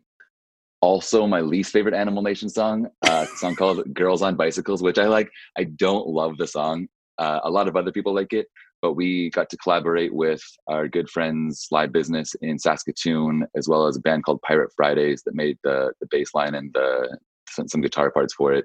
also 0.81 1.26
my 1.26 1.41
least 1.41 1.73
favorite 1.73 1.95
Animal 1.95 2.23
Nation 2.23 2.49
song. 2.49 2.88
Uh, 3.02 3.26
a 3.33 3.37
song 3.37 3.55
called 3.55 3.95
"Girls 3.95 4.23
on 4.23 4.37
Bicycles," 4.37 4.83
which 4.83 4.99
I 4.99 5.07
like. 5.07 5.31
I 5.57 5.64
don't 5.64 6.09
love 6.09 6.37
the 6.38 6.47
song. 6.47 6.88
Uh, 7.19 7.41
a 7.45 7.50
lot 7.50 7.69
of 7.69 7.76
other 7.76 7.93
people 7.93 8.14
like 8.14 8.33
it, 8.33 8.47
but 8.81 8.95
we 8.95 9.31
got 9.31 9.49
to 9.50 9.57
collaborate 9.59 10.12
with 10.12 10.43
our 10.67 10.88
good 10.88 11.09
friends 11.09 11.61
Slide 11.69 11.93
Business 11.93 12.35
in 12.43 12.59
Saskatoon, 12.59 13.47
as 13.57 13.69
well 13.69 13.87
as 13.87 13.97
a 13.97 14.00
band 14.00 14.25
called 14.25 14.43
Pirate 14.43 14.73
Fridays 14.75 15.23
that 15.25 15.35
made 15.35 15.57
the 15.62 15.93
the 16.00 16.09
bass 16.11 16.35
line 16.35 16.55
and 16.55 16.73
the 16.75 17.17
some, 17.49 17.69
some 17.69 17.81
guitar 17.81 18.11
parts 18.11 18.35
for 18.35 18.52
it. 18.52 18.64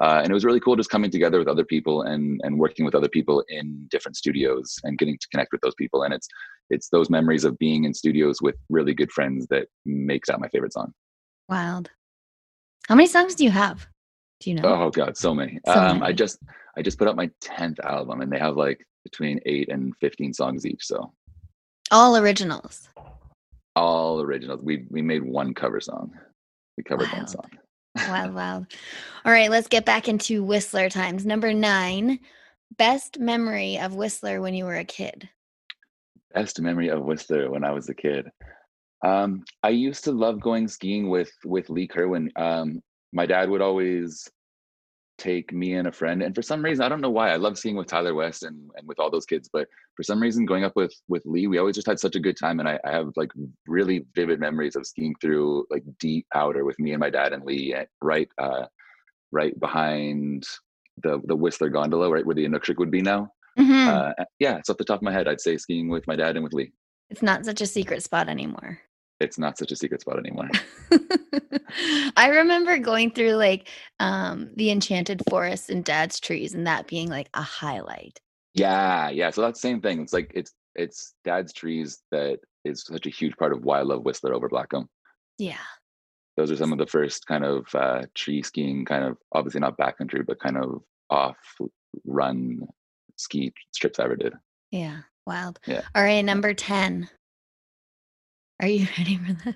Uh, 0.00 0.20
and 0.22 0.30
it 0.30 0.34
was 0.34 0.44
really 0.44 0.60
cool 0.60 0.76
just 0.76 0.90
coming 0.90 1.10
together 1.10 1.38
with 1.38 1.48
other 1.48 1.64
people 1.64 2.02
and 2.02 2.40
and 2.44 2.58
working 2.58 2.84
with 2.84 2.94
other 2.94 3.08
people 3.08 3.42
in 3.48 3.86
different 3.90 4.16
studios 4.16 4.76
and 4.84 4.96
getting 4.98 5.18
to 5.18 5.28
connect 5.32 5.50
with 5.52 5.60
those 5.60 5.74
people. 5.74 6.02
And 6.04 6.14
it's 6.14 6.28
it's 6.70 6.88
those 6.90 7.10
memories 7.10 7.44
of 7.44 7.58
being 7.58 7.84
in 7.84 7.92
studios 7.92 8.40
with 8.40 8.54
really 8.68 8.94
good 8.94 9.10
friends 9.10 9.46
that 9.50 9.66
makes 9.84 10.28
that 10.28 10.40
my 10.40 10.48
favorite 10.48 10.72
song. 10.72 10.92
Wild. 11.48 11.90
How 12.88 12.94
many 12.94 13.08
songs 13.08 13.34
do 13.34 13.44
you 13.44 13.50
have? 13.50 13.86
Do 14.40 14.50
you 14.50 14.56
know? 14.56 14.68
Oh 14.68 14.90
god, 14.90 15.16
so 15.16 15.34
many. 15.34 15.58
So 15.66 15.72
um, 15.72 16.02
I 16.02 16.12
just 16.12 16.38
I 16.76 16.82
just 16.82 16.98
put 16.98 17.08
out 17.08 17.16
my 17.16 17.28
tenth 17.40 17.80
album, 17.80 18.20
and 18.20 18.30
they 18.30 18.38
have 18.38 18.56
like 18.56 18.86
between 19.04 19.40
eight 19.46 19.68
and 19.68 19.92
fifteen 20.00 20.32
songs 20.32 20.64
each. 20.64 20.84
So 20.86 21.12
All 21.90 22.16
originals. 22.16 22.88
all 23.74 24.20
originals. 24.20 24.60
We 24.62 24.86
we 24.90 25.02
made 25.02 25.24
one 25.24 25.54
cover 25.54 25.80
song. 25.80 26.12
We 26.76 26.84
covered 26.84 27.08
one 27.08 27.26
song. 27.26 27.50
Wild, 28.06 28.34
wild. 28.34 28.66
All 29.24 29.32
right, 29.32 29.50
let's 29.50 29.68
get 29.68 29.84
back 29.84 30.08
into 30.08 30.44
Whistler 30.44 30.88
times. 30.88 31.26
Number 31.26 31.52
nine. 31.52 32.20
Best 32.76 33.18
memory 33.18 33.78
of 33.78 33.94
Whistler 33.94 34.40
when 34.40 34.54
you 34.54 34.64
were 34.64 34.76
a 34.76 34.84
kid. 34.84 35.28
best 36.34 36.60
memory 36.60 36.88
of 36.88 37.02
Whistler 37.02 37.50
when 37.50 37.64
I 37.64 37.72
was 37.72 37.88
a 37.88 37.94
kid. 37.94 38.30
Um, 39.04 39.44
I 39.62 39.70
used 39.70 40.04
to 40.04 40.12
love 40.12 40.40
going 40.40 40.68
skiing 40.68 41.08
with 41.08 41.30
with 41.44 41.70
Lee 41.70 41.86
Kerwin. 41.88 42.30
Um, 42.36 42.82
my 43.12 43.26
dad 43.26 43.48
would 43.48 43.62
always 43.62 44.28
take 45.18 45.52
me 45.52 45.74
and 45.74 45.88
a 45.88 45.92
friend, 45.92 46.22
and 46.22 46.34
for 46.34 46.42
some 46.42 46.62
reason, 46.64 46.84
I 46.84 46.88
don't 46.88 47.00
know 47.00 47.10
why, 47.10 47.30
I 47.30 47.36
love 47.36 47.58
skiing 47.58 47.76
with 47.76 47.88
Tyler 47.88 48.14
West 48.14 48.42
and 48.44 48.70
and 48.76 48.86
with 48.88 48.98
all 48.98 49.10
those 49.10 49.26
kids. 49.26 49.50
But 49.52 49.68
for 49.96 50.02
some 50.02 50.20
reason, 50.20 50.46
going 50.46 50.64
up 50.64 50.74
with 50.76 50.94
with 51.08 51.22
Lee, 51.26 51.46
we 51.48 51.58
always 51.58 51.74
just 51.74 51.86
had 51.86 52.00
such 52.00 52.16
a 52.16 52.20
good 52.20 52.36
time, 52.36 52.60
and 52.60 52.68
I, 52.68 52.78
I 52.84 52.92
have 52.92 53.10
like 53.16 53.30
really 53.66 54.06
vivid 54.14 54.40
memories 54.40 54.76
of 54.76 54.86
skiing 54.86 55.14
through 55.20 55.66
like 55.70 55.82
deep 55.98 56.26
powder 56.32 56.64
with 56.64 56.78
me 56.78 56.92
and 56.92 57.00
my 57.00 57.10
dad 57.10 57.32
and 57.32 57.44
Lee, 57.44 57.74
at, 57.74 57.88
right 58.00 58.28
uh, 58.38 58.66
right 59.32 59.58
behind 59.60 60.44
the 61.02 61.20
the 61.26 61.36
Whistler 61.36 61.68
gondola, 61.68 62.10
right 62.10 62.24
where 62.24 62.34
the 62.34 62.46
Inukshuk 62.46 62.78
would 62.78 62.90
be 62.90 63.02
now. 63.02 63.30
Mhm. 63.58 63.88
Uh, 63.88 64.24
yeah, 64.38 64.56
it's 64.58 64.70
off 64.70 64.76
the 64.78 64.84
top 64.84 65.00
of 65.00 65.02
my 65.02 65.12
head. 65.12 65.26
I'd 65.28 65.40
say 65.40 65.56
skiing 65.56 65.88
with 65.88 66.06
my 66.06 66.16
dad 66.16 66.36
and 66.36 66.44
with 66.44 66.52
Lee. 66.54 66.72
it's 67.10 67.22
not 67.22 67.44
such 67.44 67.60
a 67.60 67.66
secret 67.66 68.02
spot 68.02 68.28
anymore. 68.28 68.78
It's 69.20 69.38
not 69.38 69.58
such 69.58 69.72
a 69.72 69.76
secret 69.76 70.00
spot 70.00 70.18
anymore. 70.18 70.48
I 72.16 72.28
remember 72.28 72.78
going 72.78 73.10
through 73.10 73.32
like 73.32 73.68
um 74.00 74.50
the 74.56 74.70
enchanted 74.70 75.22
forest 75.28 75.70
and 75.70 75.84
dad's 75.84 76.20
trees 76.20 76.54
and 76.54 76.66
that 76.66 76.86
being 76.86 77.08
like 77.08 77.28
a 77.34 77.42
highlight. 77.42 78.20
yeah, 78.54 79.10
yeah. 79.10 79.30
So 79.30 79.42
that's 79.42 79.60
the 79.60 79.68
same 79.68 79.80
thing. 79.80 80.00
It's 80.02 80.12
like 80.12 80.32
it's 80.34 80.52
it's 80.74 81.14
dad's 81.24 81.52
trees 81.52 82.02
that 82.10 82.38
is 82.64 82.84
such 82.84 83.06
a 83.06 83.10
huge 83.10 83.36
part 83.36 83.52
of 83.52 83.64
why 83.64 83.80
I 83.80 83.82
love 83.82 84.04
Whistler 84.04 84.34
over 84.34 84.48
Blackcomb. 84.48 84.86
Yeah. 85.38 85.56
Those 86.36 86.52
are 86.52 86.56
some 86.56 86.72
of 86.72 86.78
the 86.78 86.86
first 86.86 87.26
kind 87.26 87.44
of 87.44 87.66
uh, 87.74 88.02
tree 88.14 88.42
skiing, 88.42 88.84
kind 88.84 89.04
of 89.04 89.16
obviously 89.32 89.60
not 89.60 89.76
backcountry, 89.76 90.24
but 90.24 90.38
kind 90.38 90.56
of 90.56 90.82
off 91.10 91.36
run 92.04 92.60
ski 93.16 93.52
strips 93.72 93.98
I 93.98 94.04
ever 94.04 94.14
did. 94.16 94.34
Yeah. 94.70 94.98
Wild. 95.26 95.58
Yeah. 95.66 95.82
All 95.94 96.02
right, 96.02 96.22
number 96.24 96.54
10. 96.54 97.08
Are 98.60 98.68
you 98.68 98.86
ready 98.98 99.18
for 99.18 99.32
this? 99.44 99.54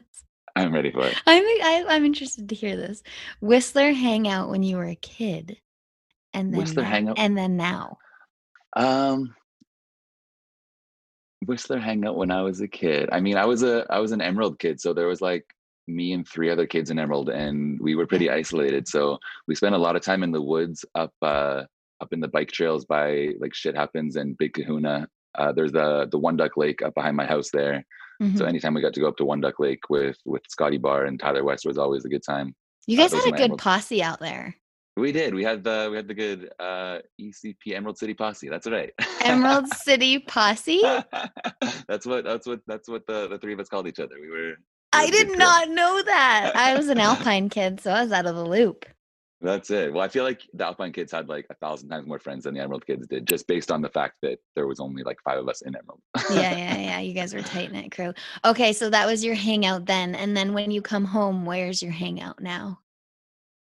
I'm 0.54 0.72
ready 0.74 0.90
for 0.90 1.06
it. 1.06 1.16
I'm 1.26 1.42
I, 1.42 1.84
I'm 1.88 2.04
interested 2.04 2.48
to 2.50 2.54
hear 2.54 2.76
this. 2.76 3.02
Whistler 3.40 3.92
hangout 3.92 4.50
when 4.50 4.62
you 4.62 4.76
were 4.76 4.84
a 4.86 4.94
kid. 4.94 5.58
And 6.34 6.52
then 6.52 6.60
Whistler 6.60 6.82
now- 6.82 6.88
hangout? 6.90 7.18
and 7.18 7.36
then 7.36 7.56
now. 7.56 7.98
Um, 8.74 9.34
Whistler 11.46 11.78
hangout 11.78 12.16
when 12.16 12.30
I 12.30 12.42
was 12.42 12.60
a 12.60 12.68
kid. 12.68 13.08
I 13.12 13.20
mean, 13.20 13.36
I 13.36 13.44
was 13.44 13.62
a 13.62 13.86
I 13.90 13.98
was 13.98 14.12
an 14.12 14.20
Emerald 14.20 14.58
kid, 14.58 14.80
so 14.80 14.92
there 14.92 15.06
was 15.08 15.20
like 15.20 15.44
me 15.88 16.12
and 16.12 16.26
three 16.26 16.48
other 16.50 16.66
kids 16.66 16.90
in 16.90 16.98
Emerald, 16.98 17.28
and 17.30 17.80
we 17.80 17.96
were 17.96 18.06
pretty 18.06 18.30
isolated. 18.30 18.86
So 18.86 19.18
we 19.48 19.54
spent 19.54 19.74
a 19.74 19.78
lot 19.78 19.96
of 19.96 20.02
time 20.02 20.22
in 20.22 20.30
the 20.32 20.40
woods, 20.42 20.84
up 20.94 21.12
uh 21.22 21.64
up 22.00 22.12
in 22.12 22.20
the 22.20 22.28
bike 22.28 22.50
trails 22.52 22.84
by 22.84 23.30
like 23.40 23.54
Shit 23.54 23.74
Happens 23.76 24.16
and 24.16 24.36
Big 24.38 24.52
Kahuna. 24.54 25.08
Uh, 25.34 25.52
there's 25.52 25.72
the 25.72 26.06
the 26.10 26.18
One 26.18 26.36
Duck 26.36 26.56
Lake 26.56 26.82
up 26.82 26.94
behind 26.94 27.16
my 27.16 27.26
house 27.26 27.50
there. 27.50 27.84
So 28.36 28.44
Mhm. 28.44 28.48
anytime 28.48 28.74
we 28.74 28.80
got 28.80 28.94
to 28.94 29.00
go 29.00 29.08
up 29.08 29.16
to 29.16 29.24
One 29.24 29.40
Duck 29.40 29.58
Lake 29.58 29.80
with 29.90 30.16
with 30.24 30.42
Scotty 30.48 30.78
Barr 30.78 31.06
and 31.06 31.18
Tyler 31.18 31.42
West 31.42 31.66
was 31.66 31.76
always 31.78 32.04
a 32.04 32.08
good 32.08 32.22
time. 32.22 32.54
You 32.86 32.96
uh, 32.98 33.02
guys 33.02 33.10
those 33.10 33.24
had 33.24 33.34
a 33.34 33.36
good 33.36 33.42
emeralds. 33.44 33.62
posse 33.64 34.02
out 34.02 34.20
there. 34.20 34.54
We 34.96 35.10
did. 35.10 35.34
We 35.34 35.42
had 35.42 35.64
the 35.64 35.88
we 35.90 35.96
had 35.96 36.06
the 36.06 36.14
good 36.14 36.50
uh 36.60 36.98
ECP 37.20 37.74
Emerald 37.74 37.98
City 37.98 38.14
Posse. 38.14 38.48
That's 38.48 38.66
right. 38.68 38.92
Emerald 39.22 39.66
City 39.74 40.18
Posse? 40.20 40.82
that's 41.88 42.06
what 42.06 42.24
that's 42.24 42.46
what 42.46 42.60
that's 42.66 42.88
what 42.88 43.06
the 43.06 43.28
the 43.28 43.38
three 43.38 43.54
of 43.54 43.60
us 43.60 43.68
called 43.68 43.86
each 43.88 44.00
other. 44.00 44.16
We 44.20 44.30
were. 44.30 44.50
we 44.50 44.54
I 44.92 45.04
were 45.06 45.10
the 45.10 45.16
good 45.16 45.28
did 45.30 45.38
not 45.38 45.68
know 45.70 46.02
that. 46.02 46.52
I 46.54 46.76
was 46.76 46.88
an 46.88 46.98
Alpine 47.08 47.48
kid, 47.48 47.80
so 47.80 47.90
I 47.90 48.02
was 48.02 48.12
out 48.12 48.26
of 48.26 48.36
the 48.36 48.44
loop. 48.44 48.84
That's 49.42 49.70
it. 49.72 49.92
Well, 49.92 50.04
I 50.04 50.08
feel 50.08 50.22
like 50.22 50.42
the 50.54 50.64
Alpine 50.64 50.92
kids 50.92 51.10
had 51.10 51.28
like 51.28 51.46
a 51.50 51.54
thousand 51.54 51.88
times 51.88 52.06
more 52.06 52.20
friends 52.20 52.44
than 52.44 52.54
the 52.54 52.60
Emerald 52.60 52.86
kids 52.86 53.08
did, 53.08 53.26
just 53.26 53.48
based 53.48 53.72
on 53.72 53.82
the 53.82 53.88
fact 53.88 54.14
that 54.22 54.38
there 54.54 54.68
was 54.68 54.78
only 54.78 55.02
like 55.02 55.18
five 55.24 55.38
of 55.38 55.48
us 55.48 55.62
in 55.62 55.74
Emerald. 55.74 56.00
Yeah, 56.30 56.56
yeah, 56.56 56.78
yeah. 56.78 57.00
You 57.00 57.12
guys 57.12 57.34
were 57.34 57.42
tight 57.42 57.72
knit 57.72 57.90
crew. 57.90 58.14
Okay, 58.44 58.72
so 58.72 58.88
that 58.90 59.04
was 59.04 59.24
your 59.24 59.34
hangout 59.34 59.84
then. 59.84 60.14
And 60.14 60.36
then 60.36 60.54
when 60.54 60.70
you 60.70 60.80
come 60.80 61.04
home, 61.04 61.44
where's 61.44 61.82
your 61.82 61.90
hangout 61.90 62.40
now? 62.40 62.78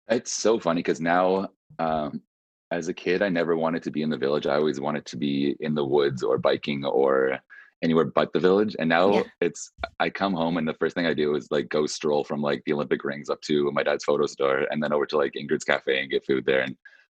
It's 0.07 0.31
so 0.31 0.59
funny 0.59 0.79
because 0.79 1.01
now, 1.01 1.49
um, 1.79 2.21
as 2.69 2.87
a 2.87 2.93
kid, 2.93 3.23
I 3.23 3.29
never 3.29 3.57
wanted 3.57 3.81
to 3.83 3.91
be 3.91 4.03
in 4.03 4.11
the 4.11 4.17
village. 4.17 4.45
I 4.45 4.55
always 4.55 4.79
wanted 4.79 5.05
to 5.07 5.17
be 5.17 5.55
in 5.61 5.73
the 5.73 5.83
woods 5.83 6.21
or 6.21 6.37
biking 6.37 6.85
or 6.85 7.39
anywhere 7.83 8.05
but 8.05 8.31
the 8.33 8.39
village. 8.39 8.75
And 8.79 8.89
now 8.89 9.13
Yeah. 9.13 9.23
it's 9.41 9.71
I 9.99 10.09
come 10.09 10.33
home 10.33 10.57
and 10.57 10.67
the 10.67 10.73
first 10.75 10.95
thing 10.95 11.05
I 11.05 11.13
do 11.13 11.35
is 11.35 11.47
like 11.51 11.69
go 11.69 11.85
stroll 11.85 12.23
from 12.23 12.41
like 12.41 12.61
the 12.65 12.73
Olympic 12.73 13.03
rings 13.03 13.29
up 13.29 13.41
to 13.41 13.71
my 13.71 13.83
dad's 13.83 14.03
photo 14.03 14.25
store 14.27 14.67
and 14.71 14.81
then 14.81 14.93
over 14.93 15.05
to 15.07 15.17
like 15.17 15.33
Ingrid's 15.33 15.63
cafe 15.63 16.01
and 16.01 16.09
get 16.11 16.25
food 16.25 16.45
there. 16.45 16.61
And 16.61 16.75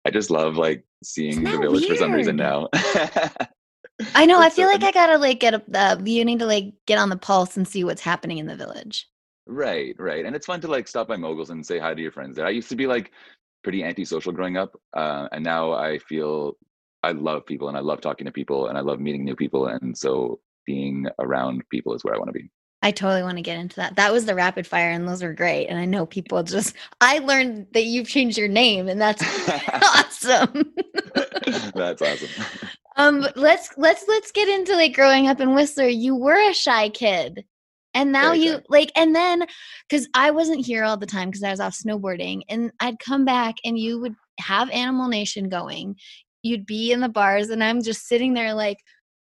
I 0.06 0.10
just 0.12 0.30
love 0.30 0.58
like 0.58 0.84
seeing 1.04 1.44
the 1.44 1.58
village 1.58 1.86
for 1.88 1.96
some 1.96 2.12
reason 2.12 2.36
now. 2.36 2.70
I 4.16 4.26
know. 4.26 4.40
I 4.40 4.50
feel 4.50 4.68
so- 4.68 4.74
like 4.74 4.84
I 4.84 4.92
gotta 4.92 5.18
like 5.18 5.40
get 5.40 5.54
a. 5.54 5.64
Uh, 5.74 5.98
you 6.04 6.26
need 6.26 6.40
to 6.40 6.46
like 6.46 6.74
get 6.88 6.98
on 6.98 7.10
the 7.10 7.18
pulse 7.18 7.56
and 7.58 7.68
see 7.68 7.84
what's 7.84 8.02
happening 8.02 8.38
in 8.40 8.48
the 8.48 8.56
village. 8.56 9.08
Right, 9.48 9.96
right. 10.00 10.26
And 10.26 10.36
it's 10.36 10.46
fun 10.46 10.62
to 10.62 10.68
like 10.68 10.88
stop 10.88 11.08
by 11.08 11.18
moguls 11.18 11.50
and 11.50 11.66
say 11.66 11.78
hi 11.80 11.94
to 11.94 12.02
your 12.02 12.12
friends 12.12 12.36
there. 12.36 12.46
I 12.46 12.52
used 12.52 12.70
to 12.70 12.76
be 12.76 12.88
like 12.88 13.12
pretty 13.64 13.84
antisocial 13.84 14.32
growing 14.32 14.58
up. 14.58 14.80
Uh, 14.96 15.28
and 15.32 15.44
now 15.44 15.72
I 15.74 16.00
feel 16.00 16.54
I 17.04 17.12
love 17.12 17.46
people 17.46 17.68
and 17.68 17.78
I 17.78 17.82
love 17.82 18.02
talking 18.02 18.26
to 18.26 18.32
people 18.32 18.68
and 18.68 18.78
I 18.78 18.82
love 18.82 19.00
meeting 19.00 19.24
new 19.26 19.36
people. 19.36 19.68
And 19.68 19.96
so 19.98 20.40
being 20.72 21.08
around 21.20 21.64
people 21.70 21.94
is 21.94 22.04
where 22.04 22.16
I 22.16 22.18
want 22.18 22.30
to 22.30 22.40
be. 22.40 22.50
I 22.82 22.92
totally 22.92 23.22
want 23.24 23.38
to 23.38 23.44
get 23.44 23.60
into 23.60 23.76
that. 23.76 23.98
That 23.98 24.12
was 24.12 24.26
the 24.26 24.34
rapid 24.34 24.66
fire, 24.66 24.90
and 24.90 25.08
those 25.08 25.22
were 25.22 25.34
great. 25.34 25.68
And 25.68 25.78
I 25.78 25.86
know 25.86 26.06
people 26.06 26.42
just. 26.44 26.76
I 27.00 27.20
learned 27.20 27.68
that 27.74 27.84
you've 27.84 28.08
changed 28.08 28.38
your 28.38 28.48
name, 28.48 28.88
and 28.88 29.00
that's 29.00 29.22
awesome. 29.96 30.74
That's 31.76 32.02
awesome. 32.02 32.30
um, 32.96 33.22
but 33.22 33.36
let's 33.36 33.70
let's 33.78 34.06
let's 34.08 34.32
get 34.32 34.48
into 34.48 34.74
like 34.76 34.96
growing 34.96 35.28
up 35.28 35.42
in 35.42 35.54
Whistler. 35.54 35.88
You 35.88 36.16
were 36.16 36.40
a 36.50 36.54
shy 36.54 36.90
kid, 36.90 37.44
and 37.94 38.12
now 38.12 38.32
Very 38.32 38.44
you 38.44 38.52
shy. 38.54 38.64
like, 38.70 38.92
and 38.96 39.14
then 39.14 39.46
because 39.90 40.08
I 40.14 40.32
wasn't 40.32 40.66
here 40.66 40.84
all 40.84 40.98
the 40.98 41.06
time 41.06 41.30
because 41.30 41.44
I 41.44 41.52
was 41.52 41.60
off 41.60 41.78
snowboarding, 41.78 42.42
and 42.50 42.72
I'd 42.80 43.00
come 43.00 43.26
back, 43.26 43.56
and 43.66 43.78
you 43.78 44.00
would 44.00 44.16
have 44.40 44.70
Animal 44.70 45.08
Nation 45.08 45.50
going. 45.50 45.96
You'd 46.44 46.66
be 46.66 46.92
in 46.92 47.02
the 47.02 47.10
bars, 47.10 47.50
and 47.50 47.64
I'm 47.64 47.82
just 47.84 48.08
sitting 48.08 48.34
there 48.34 48.54
like, 48.54 48.78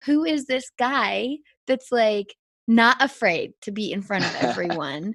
who 0.05 0.25
is 0.25 0.47
this 0.47 0.71
guy 0.79 1.39
that's 1.67 1.91
like 1.91 2.35
not 2.67 2.97
afraid 3.01 3.53
to 3.63 3.73
be 3.73 3.93
in 3.93 4.03
front 4.03 4.25
of 4.25 4.35
everyone? 4.41 5.15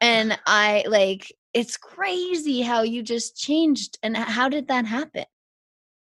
and 0.00 0.38
I 0.46 0.84
like 0.88 1.32
it's 1.54 1.76
crazy 1.76 2.62
how 2.62 2.82
you 2.82 3.02
just 3.02 3.36
changed 3.36 3.98
and 4.02 4.16
how 4.16 4.48
did 4.48 4.68
that 4.68 4.86
happen? 4.86 5.24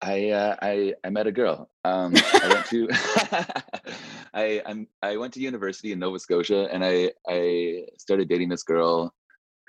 I 0.01 0.29
uh, 0.29 0.55
I 0.61 0.93
I 1.03 1.09
met 1.09 1.27
a 1.27 1.31
girl. 1.31 1.69
Um, 1.83 2.13
I 2.15 2.47
went 2.49 2.65
to 2.67 2.87
I 4.33 4.61
I'm, 4.65 4.87
I 5.01 5.17
went 5.17 5.33
to 5.33 5.39
university 5.39 5.91
in 5.91 5.99
Nova 5.99 6.19
Scotia, 6.19 6.67
and 6.71 6.85
I 6.85 7.11
I 7.27 7.85
started 7.97 8.29
dating 8.29 8.49
this 8.49 8.63
girl 8.63 9.13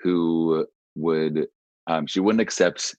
who 0.01 0.65
would 0.95 1.47
um, 1.87 2.05
she 2.05 2.19
wouldn't 2.19 2.41
accept 2.41 2.95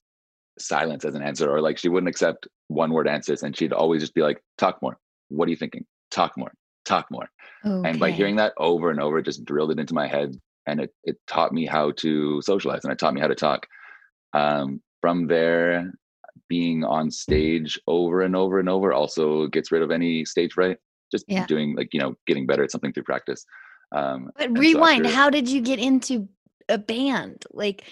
silence 0.59 1.05
as 1.05 1.15
an 1.15 1.23
answer 1.23 1.51
or 1.51 1.61
like 1.61 1.79
she 1.79 1.89
wouldn't 1.89 2.09
accept 2.09 2.49
one 2.67 2.93
word 2.93 3.07
answers 3.07 3.45
and 3.45 3.57
she'd 3.57 3.73
always 3.73 4.03
just 4.03 4.15
be 4.15 4.23
like 4.23 4.43
talk 4.57 4.83
more 4.83 4.99
what 5.29 5.47
are 5.47 5.51
you 5.51 5.57
thinking 5.57 5.85
talk 6.11 6.37
more 6.37 6.53
talk 6.85 7.07
more 7.11 7.29
Okay. 7.67 7.89
and 7.91 7.99
by 8.01 8.11
hearing 8.11 8.37
that 8.37 8.53
over 8.57 8.91
and 8.91 9.01
over 9.01 9.19
it 9.19 9.25
just 9.25 9.45
drilled 9.45 9.71
it 9.73 9.81
into 9.81 9.95
my 9.95 10.07
head 10.07 10.35
and 10.67 10.81
it, 10.81 10.91
it 11.05 11.17
taught 11.27 11.53
me 11.53 11.67
how 11.67 11.91
to 11.93 12.41
socialize 12.43 12.85
and 12.85 12.93
it 12.93 12.99
taught 12.99 13.15
me 13.15 13.21
how 13.21 13.27
to 13.27 13.35
talk 13.35 13.67
um, 14.33 14.81
from 15.01 15.27
there 15.27 15.93
being 16.49 16.85
on 16.85 17.11
stage 17.11 17.79
over 17.87 18.23
and 18.23 18.35
over 18.37 18.59
and 18.61 18.69
over 18.69 18.93
also 18.93 19.47
gets 19.49 19.71
rid 19.73 19.83
of 19.83 19.91
any 19.91 20.25
stage 20.25 20.53
fright 20.53 20.79
just 21.13 21.25
Yeah. 21.29 21.47
doing 21.47 21.75
like 21.77 21.89
you 21.93 22.01
know 22.01 22.15
getting 22.27 22.47
better 22.47 22.63
at 22.63 22.71
something 22.71 22.93
through 22.93 23.05
practice 23.05 23.45
um, 23.93 24.31
But 24.37 24.49
and 24.49 24.57
so 24.57 24.61
rewind, 24.61 25.07
after- 25.07 25.17
how 25.17 25.31
did 25.31 25.49
you 25.49 25.61
get 25.63 25.79
into 25.79 26.29
a 26.69 26.77
band? 26.79 27.45
Like 27.51 27.85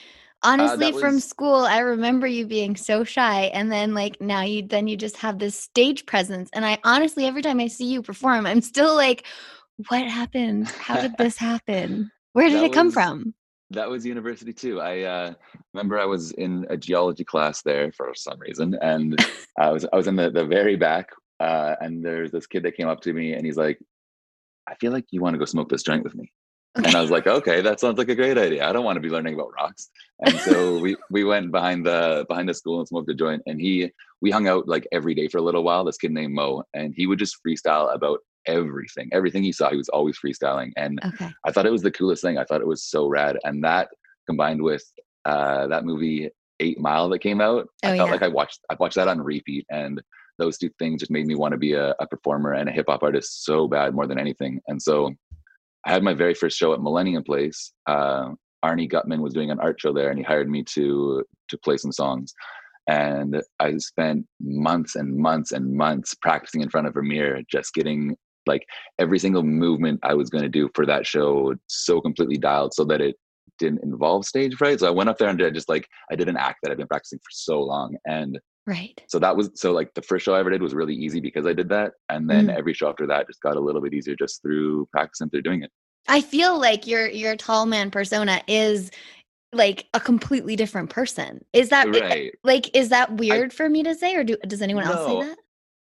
honestly 0.46 0.92
from 0.92 1.14
was- 1.14 1.24
school, 1.24 1.56
I 1.64 1.78
remember 1.80 2.26
you 2.26 2.46
being 2.46 2.76
so 2.76 3.04
shy 3.04 3.44
and 3.54 3.70
then 3.70 3.94
like 3.94 4.20
now 4.20 4.42
you 4.42 4.66
then 4.66 4.86
you 4.88 4.96
just 4.96 5.16
have 5.18 5.38
this 5.38 5.58
stage 5.58 6.06
presence 6.06 6.48
and 6.52 6.64
I 6.64 6.78
honestly 6.84 7.24
every 7.26 7.42
time 7.42 7.60
I 7.60 7.66
see 7.68 7.86
you 7.86 8.02
perform, 8.02 8.46
I'm 8.46 8.60
still 8.62 8.94
like 8.94 9.26
what 9.88 10.06
happened? 10.06 10.68
How 10.68 11.00
did 11.02 11.16
this 11.18 11.36
happen? 11.50 12.10
Where 12.32 12.48
did 12.48 12.60
That 12.60 12.66
it 12.66 12.72
come 12.72 12.86
was- 12.86 12.94
from? 12.94 13.34
that 13.70 13.90
was 13.90 14.06
university 14.06 14.52
too. 14.52 14.80
I 14.80 15.00
uh, 15.02 15.34
remember 15.74 15.98
I 15.98 16.04
was 16.04 16.30
in 16.32 16.64
a 16.70 16.76
geology 16.76 17.24
class 17.24 17.62
there 17.62 17.90
for 17.90 18.12
some 18.14 18.38
reason, 18.38 18.78
and 18.80 19.18
I 19.58 19.70
was 19.72 19.84
I 19.92 19.96
was 19.96 20.06
in 20.06 20.14
the 20.14 20.30
the 20.30 20.44
very 20.44 20.76
back, 20.76 21.10
uh, 21.40 21.74
and 21.80 22.04
there's 22.04 22.30
this 22.30 22.46
kid 22.46 22.62
that 22.62 22.76
came 22.76 22.86
up 22.86 23.00
to 23.00 23.12
me, 23.12 23.32
and 23.32 23.44
he's 23.44 23.56
like, 23.56 23.80
"I 24.68 24.76
feel 24.76 24.92
like 24.92 25.06
you 25.10 25.20
want 25.20 25.34
to 25.34 25.38
go 25.38 25.44
smoke 25.46 25.68
this 25.68 25.82
joint 25.82 26.04
with 26.04 26.14
me." 26.14 26.30
And 26.84 26.94
I 26.96 27.00
was 27.00 27.10
like, 27.10 27.26
"Okay, 27.26 27.60
that 27.62 27.80
sounds 27.80 27.98
like 27.98 28.08
a 28.08 28.14
great 28.14 28.38
idea. 28.38 28.68
I 28.68 28.72
don't 28.72 28.84
want 28.84 28.96
to 28.96 29.00
be 29.00 29.08
learning 29.08 29.34
about 29.34 29.52
rocks." 29.56 29.90
And 30.20 30.40
so 30.40 30.78
we 30.84 30.96
we 31.10 31.24
went 31.24 31.50
behind 31.52 31.86
the 31.86 32.24
behind 32.28 32.48
the 32.48 32.54
school 32.54 32.78
and 32.78 32.88
smoked 32.88 33.10
a 33.10 33.14
joint, 33.14 33.42
and 33.46 33.60
he 33.60 33.90
we 34.20 34.30
hung 34.30 34.48
out 34.48 34.68
like 34.68 34.86
every 34.92 35.14
day 35.14 35.28
for 35.28 35.38
a 35.38 35.42
little 35.42 35.62
while. 35.64 35.84
This 35.84 35.98
kid 35.98 36.12
named 36.12 36.34
Mo, 36.34 36.62
and 36.74 36.94
he 36.96 37.06
would 37.06 37.18
just 37.18 37.36
freestyle 37.46 37.94
about 37.94 38.20
everything, 38.46 39.08
everything 39.12 39.42
he 39.42 39.52
saw. 39.52 39.70
He 39.70 39.76
was 39.76 39.88
always 39.88 40.18
freestyling, 40.18 40.70
and 40.76 41.00
Okay. 41.04 41.30
I 41.44 41.52
thought 41.52 41.66
it 41.66 41.72
was 41.72 41.82
the 41.82 41.90
coolest 41.90 42.22
thing. 42.22 42.38
I 42.38 42.44
thought 42.44 42.60
it 42.60 42.66
was 42.66 42.84
so 42.84 43.06
rad. 43.08 43.38
And 43.44 43.62
that 43.64 43.88
combined 44.26 44.62
with 44.62 44.84
uh, 45.24 45.66
that 45.68 45.84
movie 45.84 46.30
Eight 46.60 46.78
Mile 46.78 47.08
that 47.10 47.18
came 47.20 47.40
out, 47.40 47.68
Oh, 47.84 47.88
I 47.90 47.96
felt 47.96 48.08
yeah. 48.08 48.12
like 48.12 48.22
I 48.22 48.28
watched 48.28 48.60
I 48.70 48.76
watched 48.78 48.96
that 48.96 49.08
on 49.08 49.20
repeat. 49.20 49.66
And 49.70 50.00
those 50.38 50.58
two 50.58 50.70
things 50.78 51.00
just 51.00 51.10
made 51.10 51.26
me 51.26 51.34
want 51.34 51.52
to 51.52 51.58
be 51.58 51.72
a, 51.72 51.94
a 51.98 52.06
performer 52.06 52.52
and 52.52 52.68
a 52.68 52.72
hip 52.72 52.86
hop 52.88 53.02
artist 53.02 53.44
so 53.44 53.66
bad 53.66 53.94
more 53.94 54.06
than 54.06 54.18
anything. 54.18 54.60
And 54.68 54.80
so 54.80 55.14
I 55.86 55.92
had 55.92 56.02
my 56.02 56.14
very 56.14 56.34
first 56.34 56.58
show 56.58 56.74
at 56.74 56.82
Millennium 56.82 57.22
Place. 57.22 57.72
Uh, 57.86 58.30
Arnie 58.64 58.90
Gutman 58.90 59.22
was 59.22 59.32
doing 59.32 59.50
an 59.50 59.60
art 59.60 59.80
show 59.80 59.92
there, 59.92 60.10
and 60.10 60.18
he 60.18 60.24
hired 60.24 60.50
me 60.50 60.64
to 60.74 61.24
to 61.48 61.58
play 61.58 61.76
some 61.76 61.92
songs. 61.92 62.34
And 62.88 63.42
I 63.60 63.76
spent 63.78 64.26
months 64.40 64.96
and 64.96 65.16
months 65.16 65.52
and 65.52 65.72
months 65.72 66.14
practicing 66.20 66.60
in 66.60 66.70
front 66.70 66.86
of 66.86 66.96
a 66.96 67.02
mirror, 67.02 67.40
just 67.50 67.72
getting 67.74 68.16
like 68.46 68.64
every 68.98 69.18
single 69.18 69.42
movement 69.42 70.00
I 70.02 70.14
was 70.14 70.30
going 70.30 70.42
to 70.42 70.48
do 70.48 70.68
for 70.74 70.86
that 70.86 71.06
show 71.06 71.54
so 71.68 72.00
completely 72.00 72.36
dialed 72.36 72.74
so 72.74 72.84
that 72.84 73.00
it 73.00 73.16
didn't 73.58 73.82
involve 73.82 74.24
stage 74.24 74.54
fright. 74.54 74.80
So 74.80 74.86
I 74.86 74.90
went 74.90 75.08
up 75.08 75.18
there 75.18 75.28
and 75.28 75.38
did 75.38 75.54
just 75.54 75.68
like 75.68 75.88
I 76.10 76.16
did 76.16 76.28
an 76.28 76.36
act 76.36 76.58
that 76.62 76.70
I've 76.70 76.78
been 76.78 76.86
practicing 76.86 77.18
for 77.18 77.30
so 77.30 77.60
long. 77.60 77.96
And 78.06 78.38
Right. 78.66 79.00
so 79.06 79.18
that 79.20 79.36
was 79.36 79.50
so 79.54 79.72
like 79.72 79.94
the 79.94 80.02
first 80.02 80.24
show 80.24 80.34
I 80.34 80.40
ever 80.40 80.50
did 80.50 80.60
was 80.60 80.74
really 80.74 80.94
easy 80.94 81.20
because 81.20 81.46
I 81.46 81.52
did 81.52 81.68
that. 81.68 81.92
And 82.08 82.28
then 82.28 82.46
Mhm. 82.48 82.56
every 82.58 82.74
show 82.74 82.88
after 82.88 83.06
that 83.06 83.28
just 83.28 83.40
got 83.40 83.56
a 83.56 83.60
little 83.60 83.80
bit 83.80 83.94
easier 83.94 84.16
just 84.16 84.42
through 84.42 84.86
practicing 84.92 85.30
through 85.30 85.42
doing 85.42 85.62
it. 85.62 85.70
I 86.08 86.20
feel 86.20 86.58
like 86.58 86.86
your 86.86 87.06
your 87.08 87.36
tall 87.36 87.66
man 87.66 87.90
persona 87.90 88.42
is 88.48 88.90
like 89.52 89.86
a 89.94 90.00
completely 90.00 90.56
different 90.56 90.90
person. 90.90 91.44
Is 91.52 91.68
that 91.68 91.86
Right. 91.86 92.34
like 92.42 92.76
is 92.76 92.88
that 92.88 93.12
weird 93.16 93.52
for 93.52 93.68
me 93.68 93.82
to 93.84 93.94
say 93.94 94.14
or 94.16 94.24
do 94.24 94.36
does 94.46 94.62
anyone 94.62 94.84
else 94.84 95.06
say 95.06 95.20
that? 95.20 95.38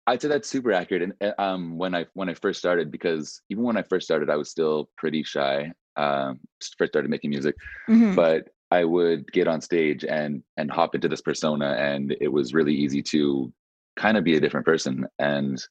I'd 0.07 0.21
say 0.21 0.27
that's 0.29 0.47
super 0.47 0.71
accurate. 0.71 1.03
And 1.03 1.13
uh, 1.21 1.33
um, 1.41 1.77
when 1.77 1.93
I 1.93 2.05
when 2.13 2.29
I 2.29 2.33
first 2.33 2.59
started, 2.59 2.91
because 2.91 3.41
even 3.49 3.63
when 3.63 3.77
I 3.77 3.83
first 3.83 4.05
started, 4.05 4.29
I 4.29 4.37
was 4.37 4.49
still 4.49 4.89
pretty 4.97 5.21
shy. 5.23 5.71
Um, 5.97 6.39
first 6.77 6.93
started 6.93 7.11
making 7.11 7.29
music, 7.29 7.55
Mhm. 7.89 8.15
but 8.15 8.47
I 8.71 8.83
would 8.83 9.31
get 9.31 9.47
on 9.47 9.61
stage 9.61 10.05
and 10.05 10.43
and 10.57 10.69
hop 10.69 10.95
into 10.95 11.07
this 11.07 11.21
persona, 11.21 11.73
and 11.79 12.15
it 12.21 12.31
was 12.31 12.53
really 12.53 12.73
easy 12.73 13.01
to 13.03 13.51
kind 13.97 14.17
of 14.17 14.23
be 14.23 14.37
a 14.37 14.39
different 14.39 14.65
person 14.65 15.05
and 15.19 15.61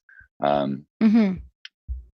um, 0.42 0.86
Mhm. 1.02 1.40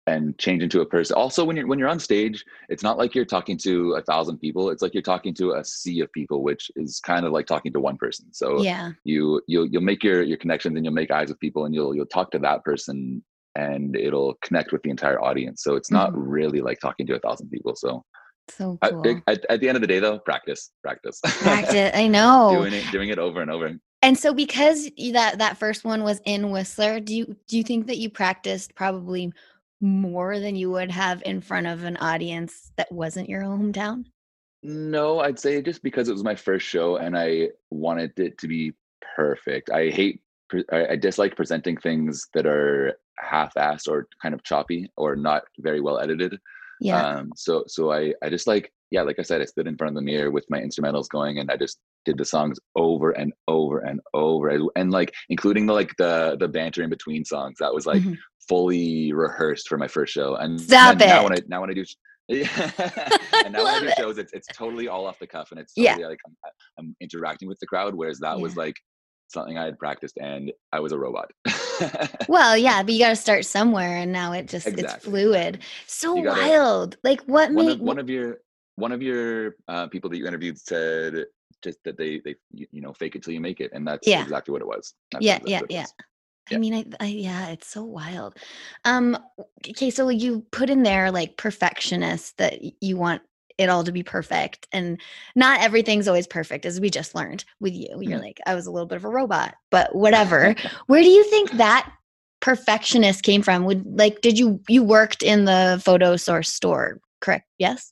and 0.08 0.38
change 0.40 0.64
into 0.64 0.82
a 0.82 0.86
person. 0.86 1.16
Also, 1.16 1.46
when 1.46 1.56
you're 1.56 1.68
when 1.68 1.78
you're 1.80 1.90
on 1.90 2.00
stage, 2.00 2.44
it's 2.70 2.82
not 2.84 2.98
like 2.98 3.14
you're 3.14 3.26
talking 3.26 3.58
to 3.60 3.94
a 3.94 4.02
thousand 4.02 4.38
people. 4.40 4.70
It's 4.70 4.82
like 4.82 4.94
you're 4.94 5.04
talking 5.04 5.34
to 5.36 5.54
a 5.54 5.64
sea 5.64 6.00
of 6.02 6.12
people, 6.14 6.42
which 6.44 6.72
is 6.76 7.00
kind 7.00 7.26
of 7.26 7.32
like 7.32 7.46
talking 7.46 7.72
to 7.74 7.80
one 7.80 7.98
person. 7.98 8.34
So 8.34 8.64
Yeah. 8.64 8.92
you 9.04 9.42
you'll 9.48 9.68
you'll 9.68 9.82
make 9.84 10.04
your 10.04 10.24
your 10.24 10.38
connections 10.38 10.76
and 10.76 10.86
you'll 10.86 10.94
make 10.94 11.12
eyes 11.12 11.30
with 11.30 11.40
people 11.40 11.66
and 11.66 11.76
you'll 11.76 11.94
you'll 11.96 12.06
talk 12.06 12.32
to 12.32 12.40
that 12.40 12.64
person 12.64 13.24
and 13.56 13.96
it'll 13.96 14.36
connect 14.42 14.72
with 14.72 14.82
the 14.84 14.90
entire 14.90 15.22
audience. 15.22 15.64
So 15.64 15.76
it's 15.76 15.92
not 15.92 16.16
really 16.18 16.62
like 16.62 16.80
talking 16.80 17.06
to 17.08 17.16
a 17.16 17.20
thousand 17.20 17.50
people. 17.50 17.76
So 17.76 18.04
So 18.52 18.78
I- 18.82 18.90
cool. 18.90 19.22
at, 19.28 19.46
at 19.50 19.60
the 19.60 19.68
end 19.68 19.76
of 19.76 19.82
the 19.82 19.88
day, 19.88 20.00
though, 20.00 20.20
practice, 20.20 20.72
practice, 20.82 21.20
Practice. 21.24 21.92
I 21.96 22.08
know. 22.08 22.52
doing 22.54 22.74
it, 22.74 22.92
doing 22.92 23.10
it 23.10 23.20
over 23.20 23.42
and 23.42 23.52
over. 23.52 23.78
And 24.02 24.18
so 24.18 24.34
because 24.34 24.90
that 25.12 25.40
that 25.40 25.58
first 25.58 25.84
one 25.84 26.04
was 26.04 26.22
in 26.26 26.52
Whistler, 26.52 27.00
do 27.00 27.14
you 27.14 27.36
do 27.48 27.58
you 27.58 27.64
think 27.64 27.88
that 27.88 27.98
you 27.98 28.10
practiced 28.10 28.74
probably 28.76 29.34
more 29.82 30.40
than 30.40 30.56
you 30.56 30.72
would 30.72 30.92
have 30.92 31.22
in 31.26 31.42
front 31.42 31.68
of 31.68 31.84
an 31.84 31.98
audience 31.98 32.72
that 32.78 32.92
wasn't 32.92 33.30
your 33.30 33.42
hometown? 33.42 34.06
No, 34.62 35.20
I'd 35.20 35.40
say 35.40 35.62
just 35.62 35.84
because 35.84 36.10
it 36.10 36.14
was 36.14 36.24
my 36.24 36.36
first 36.36 36.66
show 36.66 36.98
and 36.98 37.18
I 37.18 37.50
wanted 37.72 38.18
it 38.20 38.38
to 38.40 38.48
be 38.48 38.74
perfect. 39.16 39.70
I 39.70 39.90
hate, 39.90 40.22
I, 40.72 40.88
I 40.90 40.96
dislike 40.98 41.36
presenting 41.36 41.78
things 41.78 42.28
that 42.34 42.46
are 42.46 42.94
half-assed 43.18 43.88
or 43.88 44.08
kind 44.22 44.34
of 44.34 44.44
choppy 44.44 44.92
or 44.98 45.16
not 45.16 45.44
very 45.60 45.80
well 45.80 46.00
edited. 46.00 46.38
Yeah. 46.82 47.02
Um, 47.06 47.32
so 47.36 47.64
so 47.68 47.92
I 47.92 48.14
I 48.24 48.30
just 48.30 48.48
like 48.48 48.72
yeah, 48.92 49.04
like 49.04 49.20
I 49.20 49.22
said, 49.22 49.40
I 49.42 49.46
stood 49.46 49.68
in 49.68 49.78
front 49.78 49.92
of 49.92 49.96
the 49.96 50.02
mirror 50.02 50.32
with 50.32 50.46
my 50.50 50.60
instrumentals 50.60 51.08
going, 51.10 51.38
and 51.40 51.52
I 51.52 51.58
just 51.58 51.78
did 52.06 52.18
the 52.18 52.26
songs 52.26 52.58
over 52.76 53.12
and 53.12 53.32
over 53.48 53.80
and 53.80 54.00
over, 54.16 54.48
and, 54.50 54.68
and 54.76 54.92
like 54.92 55.14
including 55.30 55.66
the 55.68 55.74
like 55.74 55.92
the 55.98 56.38
the 56.40 56.48
banter 56.48 56.82
in 56.82 56.90
between 56.90 57.24
songs. 57.26 57.58
That 57.60 57.74
was 57.74 57.86
like 57.86 58.02
Mhm. 58.02 58.18
fully 58.48 59.14
rehearsed 59.14 59.68
for 59.70 59.78
my 59.78 59.88
first 59.88 60.12
show. 60.14 60.36
And 60.36 60.60
Stop 60.60 60.98
then 60.98 61.10
Now 61.10 61.20
it. 61.22 61.24
when 61.24 61.34
I 61.34 61.38
now 61.48 61.62
when 61.62 61.70
I 61.70 61.74
do. 61.74 61.86
Yeah. 62.32 62.48
and 63.44 63.54
now 63.54 63.64
when 63.64 63.74
I 63.74 63.80
do 63.80 63.88
it. 63.88 63.98
shows, 63.98 64.18
it's 64.20 64.34
it's 64.34 64.48
totally 64.56 64.88
all 64.88 65.06
off 65.08 65.18
the 65.20 65.26
cuff, 65.28 65.50
and 65.52 65.60
it's 65.60 65.74
Yeah. 65.76 65.96
like 65.96 66.20
I'm, 66.26 66.36
I'm 66.78 66.96
interacting 67.02 67.48
with 67.50 67.60
the 67.60 67.66
crowd. 67.68 67.96
Whereas 67.96 68.20
that 68.20 68.40
was 68.40 68.56
like 68.56 68.76
something 69.30 69.58
I 69.58 69.66
had 69.66 69.78
practiced, 69.80 70.18
and 70.22 70.52
I 70.72 70.80
was 70.80 70.92
a 70.94 70.98
robot. 71.00 71.30
Well, 72.28 72.58
yeah, 72.58 72.84
but 72.84 72.94
you 72.94 73.00
got 73.00 73.10
to 73.10 73.16
start 73.16 73.46
somewhere, 73.46 73.98
and 73.98 74.12
now 74.12 74.34
it 74.34 74.48
just 74.48 74.68
it's 74.68 74.94
fluid. 75.04 75.60
So 75.88 76.22
gotta- 76.22 76.42
wild. 76.42 76.98
Like, 77.04 77.22
what 77.24 77.52
one 77.52 77.66
made 77.66 77.74
of, 77.74 77.82
one 77.82 78.00
of 78.00 78.10
your 78.10 78.40
one 78.76 78.92
of 78.92 79.02
your 79.02 79.56
uh, 79.68 79.88
people 79.88 80.10
that 80.10 80.18
you 80.18 80.28
interviewed 80.28 80.60
said 80.60 81.26
just 81.62 81.84
that 81.84 81.98
they 81.98 82.20
they 82.20 82.36
you, 82.52 82.68
know 82.74 82.94
fake 82.94 83.16
it 83.16 83.24
till 83.24 83.34
you 83.34 83.42
make 83.42 83.60
it 83.60 83.72
and 83.74 83.86
that's 83.86 84.08
Yeah. 84.08 84.22
exactly 84.22 84.52
what 84.54 84.62
it 84.62 84.68
was 84.68 84.94
That's 85.12 85.26
Yeah, 85.26 85.40
yeah, 85.46 85.62
yeah. 85.70 85.86
I 86.52 86.58
mean, 86.58 86.74
I, 86.74 86.86
I 87.00 87.06
yeah, 87.08 87.50
it's 87.50 87.68
so 87.68 87.84
wild. 87.84 88.36
Um, 88.86 89.18
okay, 89.68 89.92
so 89.92 90.10
you 90.10 90.42
put 90.52 90.70
in 90.70 90.84
there 90.84 91.12
like 91.12 91.38
perfectionist 91.38 92.38
that 92.38 92.60
you 92.82 92.98
want 92.98 93.22
it 93.60 93.70
all 93.70 93.84
to 93.84 93.92
be 93.92 94.02
perfect, 94.04 94.68
and 94.72 95.00
not 95.36 95.62
everything's 95.62 96.08
always 96.08 96.26
perfect, 96.28 96.66
as 96.66 96.80
we 96.80 96.90
just 96.90 97.14
learned 97.14 97.46
with 97.60 97.74
you. 97.74 98.00
You're 98.02 98.20
Mhm. 98.20 98.24
like, 98.24 98.40
I 98.48 98.56
was 98.56 98.66
a 98.66 98.72
little 98.72 98.88
bit 98.88 98.96
of 98.96 99.06
a 99.06 99.10
robot, 99.10 99.54
but 99.70 99.94
whatever. 99.94 100.56
Where 100.88 101.04
do 101.04 101.10
you 101.10 101.24
think 101.26 101.52
that 101.52 101.92
perfectionist 102.40 103.24
came 103.24 103.42
from? 103.44 103.66
Would 103.66 103.86
like, 103.86 104.22
did 104.22 104.40
you 104.40 104.62
you 104.70 104.84
worked 104.84 105.22
in 105.22 105.46
the 105.46 105.80
photo 105.84 106.16
source 106.16 106.52
store, 106.54 107.00
correct? 107.22 107.46
Yes. 107.60 107.92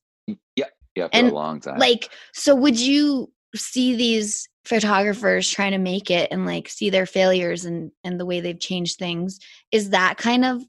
yeah 0.56 0.66
yeah 0.96 1.08
for 1.10 1.18
And, 1.18 1.28
a 1.28 1.34
long 1.34 1.60
time 1.60 1.78
like 1.80 2.10
so 2.34 2.56
would 2.56 2.80
you 2.80 3.32
see 3.56 3.96
these 3.96 4.48
photographers 4.66 5.50
trying 5.50 5.72
to 5.72 5.78
make 5.78 6.10
it 6.12 6.30
and 6.32 6.46
like 6.46 6.68
see 6.70 6.90
their 6.90 7.06
failures 7.06 7.66
and 7.66 7.92
and 8.04 8.20
the 8.20 8.26
way 8.26 8.40
they've 8.42 8.60
changed 8.60 8.98
things 8.98 9.40
is 9.72 9.92
that 9.92 10.18
kind 10.18 10.44
of 10.44 10.64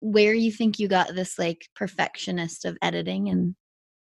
where 0.00 0.34
you 0.34 0.50
think 0.52 0.78
you 0.78 0.88
got 0.88 1.14
this 1.14 1.38
like 1.38 1.68
perfectionist 1.76 2.64
of 2.64 2.76
editing 2.82 3.28
and 3.28 3.54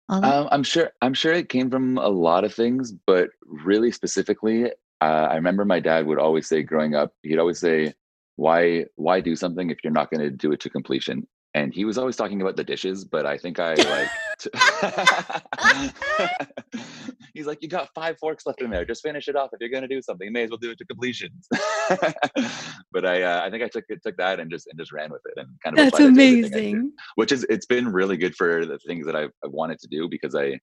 um, 0.10 0.48
i'm 0.52 0.64
sure 0.64 0.92
i'm 1.02 1.14
sure 1.14 1.34
it 1.34 1.50
came 1.50 1.70
from 1.70 1.98
a 1.98 2.08
lot 2.08 2.44
of 2.44 2.54
things 2.54 2.92
but 3.06 3.30
really 3.46 3.92
specifically 3.92 4.66
uh, 5.02 5.28
i 5.30 5.36
remember 5.36 5.66
my 5.66 5.80
dad 5.80 6.06
would 6.06 6.20
always 6.20 6.48
say 6.48 6.62
growing 6.62 6.96
up 6.96 7.14
he'd 7.24 7.40
always 7.40 7.60
say 7.60 7.94
why 8.36 8.86
why 8.96 9.20
do 9.20 9.36
something 9.36 9.70
if 9.70 9.78
you're 9.84 9.94
not 9.94 10.10
going 10.10 10.22
to 10.22 10.30
do 10.30 10.52
it 10.52 10.60
to 10.62 10.70
completion? 10.70 11.28
And 11.56 11.72
he 11.72 11.86
was 11.86 12.00
always 12.00 12.16
talking 12.16 12.42
about 12.42 12.56
the 12.56 12.64
dishes 12.64 13.06
but 13.06 13.28
i 13.28 13.38
think 13.38 13.60
i 13.60 13.76
like 13.76 14.10
he's 17.34 17.46
like 17.46 17.62
you 17.62 17.68
got 17.68 17.90
five 17.94 18.18
forks 18.20 18.46
left 18.46 18.62
in 18.62 18.70
there 18.70 18.86
just 18.86 19.02
finish 19.02 19.28
it 19.28 19.36
off 19.36 19.50
if 19.54 19.60
you're 19.60 19.70
going 19.70 19.82
to 19.82 19.88
do 19.88 20.02
something 20.02 20.26
you 20.26 20.32
may 20.32 20.44
as 20.44 20.50
well 20.50 20.58
do 20.58 20.72
it 20.72 20.78
to 20.78 20.86
completion 20.86 21.30
but 22.92 23.06
i 23.06 23.22
uh, 23.22 23.44
i 23.44 23.50
think 23.50 23.64
i 23.64 23.68
took 23.68 23.86
it 23.90 24.02
took 24.04 24.16
that 24.18 24.40
and 24.40 24.52
just 24.52 24.68
and 24.68 24.80
just 24.80 24.92
ran 24.92 25.12
with 25.12 25.22
it 25.26 25.34
and 25.38 25.48
kind 25.64 25.78
of 25.78 25.84
that's 25.84 26.00
applied 26.00 26.12
it 26.12 26.16
to 26.16 26.22
everything 26.22 26.46
I 26.46 26.72
do 26.72 26.78
amazing 26.78 26.92
which 27.16 27.32
is 27.32 27.46
it's 27.50 27.66
been 27.66 27.88
really 27.92 28.18
good 28.18 28.36
for 28.36 28.66
the 28.66 28.78
things 28.80 29.06
that 29.06 29.16
I've, 29.16 29.32
I've 29.44 29.52
wanted 29.52 29.80
to 29.80 29.88
do 29.88 30.08
because 30.08 30.36
I 30.36 30.60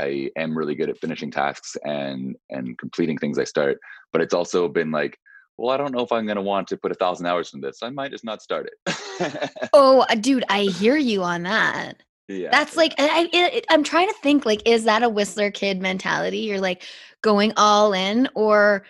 I 0.00 0.30
am 0.36 0.56
really 0.56 0.74
good 0.74 0.90
at 0.90 0.98
finishing 0.98 1.30
tasks 1.30 1.76
and 1.84 2.36
and 2.50 2.76
completing 2.78 3.18
things 3.18 3.38
I 3.38 3.44
start. 3.44 3.78
But 4.12 4.22
it's 4.22 4.34
also 4.34 4.68
been 4.68 4.90
like, 4.90 5.16
well, 5.56 5.72
I 5.72 5.76
don't 5.76 5.92
know 5.92 6.02
if 6.02 6.12
I'm 6.12 6.26
going 6.26 6.36
to 6.36 6.42
want 6.42 6.68
to 6.68 6.76
put 6.76 6.92
a 6.92 6.96
thousand 6.96 7.26
hours 7.26 7.52
in 7.54 7.60
this. 7.60 7.78
I 7.82 7.90
might 7.90 8.10
just 8.10 8.24
not 8.24 8.42
start 8.42 8.68
it. 8.68 9.50
oh, 9.72 10.04
dude, 10.20 10.44
I 10.48 10.62
hear 10.62 10.96
you 10.96 11.22
on 11.22 11.44
that. 11.44 12.02
Yeah, 12.28 12.48
That's 12.50 12.76
like 12.76 12.94
I, 12.98 13.28
I, 13.32 13.62
I'm 13.70 13.84
trying 13.84 14.08
to 14.08 14.14
think 14.22 14.46
like 14.46 14.62
is 14.66 14.84
that 14.84 15.02
a 15.02 15.08
Whistler 15.08 15.50
kid 15.50 15.80
mentality? 15.80 16.38
You're 16.38 16.60
like 16.60 16.84
going 17.22 17.52
all 17.56 17.92
in 17.92 18.28
or 18.34 18.84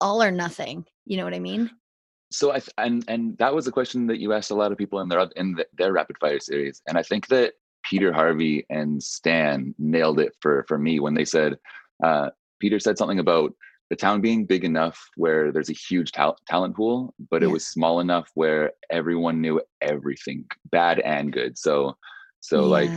all 0.00 0.22
or 0.22 0.30
nothing. 0.30 0.86
You 1.06 1.16
know 1.16 1.24
what 1.24 1.34
I 1.34 1.40
mean? 1.40 1.70
so 2.32 2.52
I 2.52 2.60
and 2.78 3.04
and 3.08 3.36
that 3.38 3.54
was 3.54 3.66
a 3.66 3.72
question 3.72 4.06
that 4.06 4.20
you 4.20 4.32
asked 4.32 4.50
a 4.50 4.54
lot 4.54 4.72
of 4.72 4.78
people 4.78 5.00
in 5.00 5.08
their 5.08 5.28
in 5.36 5.54
the, 5.54 5.66
their 5.76 5.92
rapid 5.92 6.16
fire 6.18 6.40
series, 6.40 6.80
and 6.86 6.96
I 6.96 7.02
think 7.02 7.26
that 7.28 7.54
Peter 7.84 8.12
Harvey 8.12 8.64
and 8.70 9.02
Stan 9.02 9.74
nailed 9.78 10.20
it 10.20 10.34
for 10.40 10.64
for 10.68 10.78
me 10.78 11.00
when 11.00 11.14
they 11.14 11.24
said 11.24 11.58
uh, 12.04 12.30
Peter 12.60 12.78
said 12.78 12.96
something 12.98 13.18
about 13.18 13.52
the 13.90 13.96
town 13.96 14.20
being 14.20 14.46
big 14.46 14.64
enough 14.64 15.04
where 15.16 15.50
there's 15.50 15.70
a 15.70 15.74
huge 15.74 16.12
ta- 16.12 16.36
talent 16.46 16.76
pool, 16.76 17.12
but 17.28 17.42
Yeah. 17.42 17.48
it 17.48 17.50
was 17.50 17.66
small 17.66 17.98
enough 17.98 18.30
where 18.34 18.72
everyone 18.88 19.40
knew 19.40 19.60
everything, 19.80 20.44
bad 20.70 21.00
and 21.00 21.32
good. 21.32 21.58
So 21.58 21.96
so 22.40 22.64
like 22.66 22.90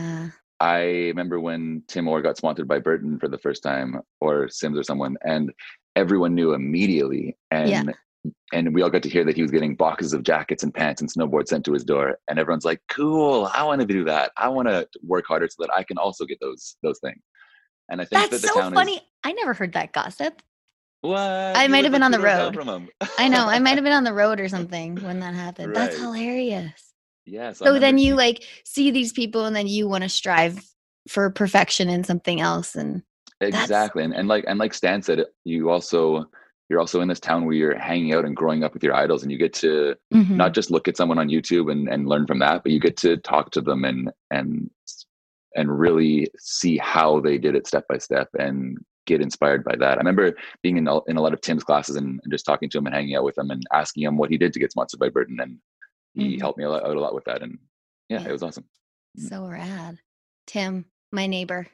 I 0.60 0.82
remember 1.12 1.40
when 1.40 1.82
Tim 1.88 2.08
Orr 2.08 2.22
got 2.22 2.36
sponsored 2.36 2.68
by 2.68 2.78
Burton 2.78 3.18
for 3.18 3.28
the 3.28 3.38
first 3.38 3.62
time, 3.62 4.00
or 4.20 4.48
Sims 4.48 4.78
or 4.78 4.82
someone, 4.82 5.16
and 5.22 5.52
everyone 5.96 6.34
knew 6.34 6.54
immediately. 6.54 7.36
And 7.50 7.70
Yeah. 7.70 8.30
and 8.54 8.74
we 8.74 8.80
all 8.80 8.88
got 8.88 9.02
to 9.02 9.08
hear 9.10 9.24
that 9.24 9.36
he 9.36 9.42
was 9.42 9.50
getting 9.50 9.74
boxes 9.76 10.14
of 10.14 10.22
jackets 10.22 10.62
and 10.62 10.72
pants 10.72 11.02
and 11.02 11.12
snowboards 11.12 11.48
sent 11.48 11.64
to 11.66 11.72
his 11.74 11.84
door. 11.84 12.18
And 12.28 12.38
everyone's 12.38 12.64
like, 12.64 12.80
"Cool! 12.88 13.50
I 13.52 13.62
want 13.64 13.82
to 13.82 13.86
do 13.86 14.04
that. 14.04 14.32
I 14.38 14.48
want 14.48 14.68
to 14.68 14.88
work 15.02 15.26
harder 15.28 15.46
so 15.48 15.56
that 15.62 15.74
I 15.74 15.82
can 15.82 15.98
also 15.98 16.24
get 16.24 16.38
those 16.40 16.76
those 16.82 16.98
things." 17.00 17.20
And 17.90 18.00
I 18.00 18.04
think 18.06 18.22
That's 18.22 18.42
that 18.42 18.48
the 18.48 18.54
so 18.54 18.60
town 18.60 18.72
funny. 18.72 18.94
is 18.94 19.00
I 19.24 19.32
never 19.32 19.52
heard 19.52 19.74
that 19.74 19.92
gossip. 19.92 20.40
what 21.02 21.18
I 21.18 21.68
might 21.68 21.84
have 21.84 21.92
been 21.92 22.02
on 22.02 22.12
the 22.12 22.16
two 22.16 22.22
doors 22.22 22.54
down 22.54 22.54
road. 22.78 22.88
I 23.18 23.28
know. 23.28 23.46
I 23.46 23.58
might 23.58 23.74
have 23.74 23.84
been 23.88 23.92
on 23.92 24.04
the 24.04 24.14
road 24.14 24.40
or 24.40 24.48
something 24.48 24.96
when 25.02 25.20
that 25.20 25.34
happened. 25.34 25.76
That's 25.76 25.98
hilarious. 25.98 26.93
Yeah. 27.26 27.52
So, 27.52 27.64
I 27.66 27.68
So 27.68 27.78
then 27.78 27.98
you 27.98 28.14
like 28.14 28.44
see 28.64 28.90
these 28.90 29.12
people 29.12 29.44
and 29.46 29.54
then 29.54 29.66
you 29.66 29.88
want 29.88 30.02
to 30.02 30.08
strive 30.08 30.62
for 31.08 31.30
perfection 31.30 31.88
in 31.88 32.04
something 32.04 32.40
else 32.40 32.74
and 32.74 33.02
exactly 33.40 34.02
and, 34.04 34.14
and 34.14 34.28
like 34.28 34.44
and 34.46 34.58
like 34.58 34.72
stan 34.72 35.02
said 35.02 35.24
you 35.44 35.68
also 35.68 36.24
you're 36.70 36.80
also 36.80 37.02
in 37.02 37.08
this 37.08 37.20
town 37.20 37.44
where 37.44 37.54
you're 37.54 37.78
hanging 37.78 38.14
out 38.14 38.24
and 38.24 38.34
growing 38.36 38.64
up 38.64 38.72
with 38.72 38.82
your 38.82 38.94
idols 38.94 39.22
and 39.22 39.30
you 39.30 39.36
get 39.36 39.52
to 39.52 39.94
Mhm. 40.14 40.30
not 40.30 40.54
just 40.54 40.70
look 40.70 40.88
at 40.88 40.96
someone 40.96 41.18
on 41.18 41.28
youtube 41.28 41.70
and, 41.70 41.88
and 41.88 42.08
learn 42.08 42.26
from 42.26 42.38
that 42.38 42.62
but 42.62 42.72
you 42.72 42.80
get 42.80 42.96
to 42.98 43.16
talk 43.18 43.50
to 43.50 43.60
them 43.60 43.84
and 43.84 44.10
and 44.30 44.70
and 45.56 45.78
really 45.78 46.28
see 46.38 46.78
how 46.78 47.20
they 47.20 47.36
did 47.38 47.54
it 47.54 47.66
step 47.66 47.84
by 47.88 47.98
step 47.98 48.28
and 48.38 48.78
get 49.06 49.20
inspired 49.20 49.62
by 49.64 49.76
that 49.76 49.94
i 49.94 50.00
remember 50.00 50.34
being 50.62 50.78
in, 50.78 50.88
a- 50.88 51.04
in 51.06 51.16
a 51.18 51.20
lot 51.20 51.34
of 51.34 51.40
tim's 51.42 51.64
classes 51.64 51.96
and, 51.96 52.18
and 52.22 52.32
just 52.32 52.46
talking 52.46 52.70
to 52.70 52.78
him 52.78 52.86
and 52.86 52.94
hanging 52.94 53.14
out 53.14 53.24
with 53.24 53.36
him 53.36 53.50
and 53.50 53.62
asking 53.74 54.04
him 54.04 54.16
what 54.16 54.30
he 54.30 54.38
did 54.38 54.52
to 54.54 54.58
get 54.60 54.70
sponsored 54.70 55.00
by 55.00 55.10
burton 55.10 55.38
and 55.40 55.58
he 56.14 56.36
Mhm. 56.36 56.40
helped 56.40 56.58
me 56.58 56.64
a 56.64 56.70
lot, 56.70 56.84
out 56.84 56.96
a 56.96 57.00
lot 57.00 57.14
with 57.14 57.24
that 57.24 57.42
and 57.42 57.58
yeah, 58.08 58.20
Yeah. 58.22 58.28
it 58.28 58.32
was 58.32 58.42
awesome 58.42 58.64
so 59.16 59.46
rad. 59.46 59.98
Tim, 60.46 60.84
my 61.12 61.26
neighbor, 61.26 61.68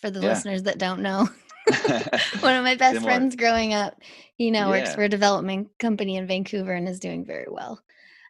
for 0.00 0.10
the 0.10 0.20
Yeah. 0.20 0.28
listeners 0.30 0.64
that 0.64 0.78
don't 0.78 1.02
know. 1.02 1.28
One 2.40 2.56
of 2.56 2.64
my 2.64 2.74
best 2.78 3.02
friends 3.02 3.36
growing 3.36 3.74
up. 3.74 4.00
He 4.36 4.50
now 4.50 4.70
works 4.70 4.94
for 4.94 5.02
a 5.02 5.08
development 5.08 5.68
company 5.78 6.16
in 6.16 6.26
Vancouver 6.26 6.72
and 6.72 6.88
is 6.88 6.98
doing 7.00 7.24
very 7.24 7.46
well. 7.48 7.80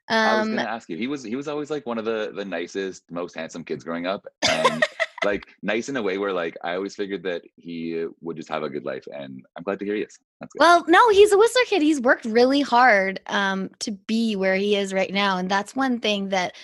I 0.09 0.35
was 0.39 0.49
Um, 0.49 0.57
gonna 0.57 0.69
ask 0.69 0.89
you. 0.91 0.97
He 0.97 1.07
was 1.07 1.23
he 1.23 1.37
was 1.37 1.49
always 1.49 1.71
like 1.71 1.87
one 1.87 1.97
of 1.99 2.05
the 2.05 2.33
the 2.35 2.45
nicest, 2.45 3.11
most 3.11 3.35
handsome 3.35 3.65
kids 3.65 3.85
growing 3.85 4.07
up, 4.07 4.27
and 4.43 4.85
like 5.25 5.47
nice 5.63 5.89
in 5.89 5.97
a 5.97 6.03
way 6.03 6.19
where 6.19 6.33
like 6.33 6.57
I 6.63 6.75
always 6.75 6.95
figured 6.95 7.23
that 7.25 7.43
he 7.57 8.07
would 8.21 8.37
just 8.37 8.49
have 8.49 8.63
a 8.63 8.71
good 8.71 8.85
life, 8.85 9.05
and 9.13 9.45
I'm 9.57 9.63
glad 9.63 9.79
to 9.81 9.85
hear 9.85 9.95
he 9.95 10.03
is. 10.03 10.19
Well, 10.59 10.85
no, 10.89 11.11
he's 11.11 11.33
a 11.33 11.39
Whistler 11.39 11.63
kid. 11.67 11.83
He's 11.83 12.01
worked 12.01 12.25
really 12.25 12.61
hard 12.61 13.21
um, 13.27 13.71
to 13.81 13.93
be 13.93 14.37
where 14.37 14.57
he 14.57 14.77
is 14.77 14.93
right 14.93 15.13
now. 15.13 15.39
And 15.39 15.51
that's 15.51 15.77
one 15.77 16.01
thing 16.01 16.31
that 16.31 16.57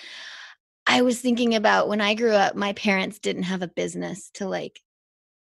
I 0.87 1.03
was 1.03 1.21
thinking 1.21 1.55
about 1.55 1.89
when 1.89 2.01
I 2.01 2.15
grew 2.15 2.33
up. 2.33 2.55
My 2.55 2.73
parents 2.75 3.19
didn't 3.19 3.45
have 3.45 3.63
a 3.63 3.69
business 3.69 4.31
to 4.35 4.49
like 4.49 4.81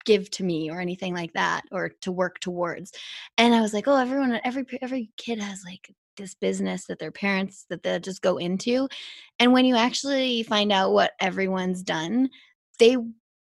give 0.06 0.30
to 0.32 0.44
me 0.44 0.72
or 0.72 0.80
anything 0.80 1.14
like 1.14 1.34
that 1.34 1.64
or 1.72 1.90
to 2.02 2.12
work 2.12 2.40
towards. 2.40 2.92
And 3.38 3.54
I 3.54 3.62
was 3.62 3.74
like, 3.74 3.88
oh, 3.88 3.98
everyone, 3.98 4.40
every 4.44 4.66
every 4.82 5.12
kid 5.18 5.40
has 5.40 5.64
like 5.66 5.94
this 6.18 6.34
business 6.34 6.86
that 6.86 7.00
their 7.00 7.12
parents 7.12 7.66
that 7.70 7.84
they 7.84 8.00
just 8.00 8.22
go 8.22 8.38
into. 8.38 8.90
And 9.40 9.54
when 9.54 9.66
you 9.66 9.76
actually 9.76 10.44
find 10.44 10.72
out 10.72 10.94
what 10.94 11.12
everyone's 11.20 11.84
done, 11.84 12.30
they 12.80 12.98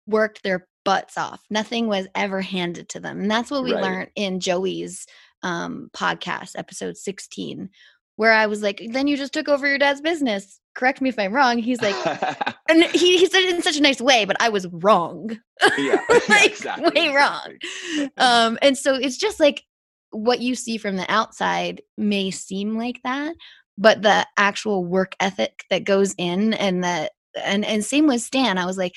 worked 0.06 0.42
their 0.42 0.66
butts 0.84 1.16
off. 1.18 1.42
Nothing 1.50 1.86
was 1.88 2.06
ever 2.14 2.40
handed 2.40 2.88
to 2.90 3.00
them. 3.00 3.20
And 3.20 3.30
that's 3.30 3.50
what 3.50 3.62
we 3.64 3.72
Right. 3.74 3.82
learned 3.82 4.10
in 4.16 4.40
Joey's 4.40 5.06
um, 5.42 5.90
podcast, 5.94 6.52
episode 6.56 6.96
16, 6.96 7.68
where 8.16 8.32
I 8.32 8.46
was 8.46 8.62
like, 8.62 8.82
then 8.90 9.06
you 9.06 9.16
just 9.16 9.32
took 9.32 9.48
over 9.48 9.66
your 9.68 9.78
dad's 9.78 10.00
business. 10.00 10.60
Correct 10.74 11.00
me 11.00 11.08
if 11.08 11.18
I'm 11.18 11.32
wrong. 11.32 11.58
He's 11.58 11.82
like, 11.82 11.94
and 12.68 12.84
he, 12.84 13.18
he 13.18 13.26
said 13.26 13.40
it 13.42 13.54
in 13.54 13.62
such 13.62 13.76
a 13.78 13.82
nice 13.82 14.00
way, 14.00 14.24
but 14.24 14.36
I 14.40 14.48
was 14.48 14.66
wrong. 14.68 15.38
yeah, 15.78 16.00
like, 16.28 16.50
exactly, 16.50 16.90
way 16.94 17.14
wrong. 17.14 18.10
Um, 18.16 18.58
and 18.62 18.76
so 18.76 18.94
it's 18.94 19.16
just 19.16 19.40
like 19.40 19.62
what 20.10 20.40
you 20.40 20.54
see 20.54 20.76
from 20.76 20.96
the 20.96 21.10
outside 21.10 21.82
may 21.96 22.30
seem 22.30 22.76
like 22.76 23.00
that, 23.04 23.34
but 23.78 24.02
the 24.02 24.26
actual 24.36 24.84
work 24.84 25.14
ethic 25.20 25.64
that 25.70 25.84
goes 25.84 26.14
in 26.18 26.52
and 26.54 26.84
that 26.84 27.12
and 27.44 27.64
and 27.64 27.84
same 27.84 28.06
with 28.06 28.22
Stan. 28.22 28.58
I 28.58 28.66
was 28.66 28.78
like, 28.78 28.94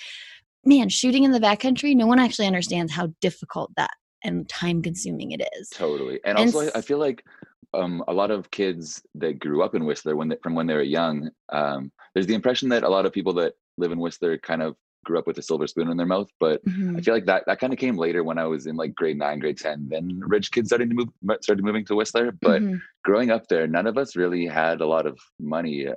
man, 0.66 0.90
shooting 0.90 1.24
in 1.24 1.32
the 1.32 1.40
backcountry, 1.40 1.96
no 1.96 2.08
one 2.08 2.20
actually 2.20 2.48
understands 2.48 2.92
how 2.94 3.08
difficult 3.22 3.72
that 3.78 3.92
and 4.24 4.48
time 4.50 4.82
consuming 4.82 5.32
it 5.32 5.42
is. 5.60 5.70
Totally. 5.72 6.20
And 6.26 6.38
And 6.38 6.38
also, 6.38 6.60
I, 6.60 6.72
I 6.76 6.82
s- 6.82 6.86
feel 6.86 6.98
like 7.00 7.26
um, 7.74 8.04
a 8.08 8.14
lot 8.14 8.32
of 8.32 8.52
kids 8.52 9.02
that 9.16 9.40
grew 9.40 9.64
up 9.64 9.76
in 9.76 9.86
Whistler 9.86 10.16
when 10.16 10.30
they, 10.30 10.38
from 10.44 10.56
when 10.56 10.68
they 10.68 10.76
were 10.76 10.82
young, 10.84 11.30
um, 11.50 11.92
there's 12.14 12.28
the 12.28 12.36
impression 12.36 12.70
that 12.70 12.84
a 12.84 12.90
lot 12.90 13.06
of 13.06 13.12
people 13.14 13.34
that 13.34 13.54
live 13.78 13.92
in 13.92 14.00
Whistler 14.00 14.38
kind 14.38 14.62
of 14.62 14.76
grew 15.06 15.18
up 15.20 15.28
with 15.28 15.38
a 15.38 15.42
silver 15.42 15.68
spoon 15.68 15.90
in 15.90 15.98
their 15.98 16.06
mouth. 16.06 16.30
But 16.40 16.62
I 16.98 17.02
Mhm. 17.02 17.04
feel 17.04 17.14
like 17.14 17.26
that 17.26 17.44
that 17.48 17.60
kind 17.60 17.74
of 17.74 17.80
came 17.80 17.98
later 17.98 18.24
when 18.24 18.38
I 18.38 18.46
was 18.46 18.68
in 18.68 18.76
like 18.76 18.94
grade 18.96 19.18
nine, 19.18 19.40
grade 19.40 19.58
ten. 19.58 19.88
Then 19.90 20.20
rich 20.26 20.52
kids 20.52 20.70
started 20.70 20.90
to 20.90 20.96
move 20.96 21.10
started 21.42 21.66
moving 21.66 21.86
to 21.86 21.96
Whistler. 21.96 22.32
But 22.32 22.62
Mhm. 22.62 22.82
growing 23.04 23.32
up 23.32 23.48
there, 23.48 23.68
none 23.68 23.88
of 23.88 23.98
us 23.98 24.16
really 24.16 24.46
had 24.46 24.80
a 24.82 24.88
lot 24.88 25.06
of 25.08 25.18
money 25.40 25.88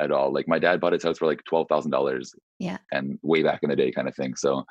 at 0.00 0.10
all. 0.10 0.32
Like 0.32 0.48
my 0.48 0.58
dad 0.58 0.80
bought 0.80 0.92
his 0.94 1.02
house 1.04 1.18
for 1.18 1.26
like 1.26 1.44
twelve 1.44 1.68
thousand 1.68 1.90
dollars. 1.90 2.34
Yeah. 2.58 2.78
And 2.92 3.18
way 3.22 3.42
back 3.42 3.60
in 3.62 3.70
the 3.70 3.76
day, 3.76 3.92
kind 3.92 4.08
of 4.08 4.16
thing. 4.16 4.34
So 4.34 4.64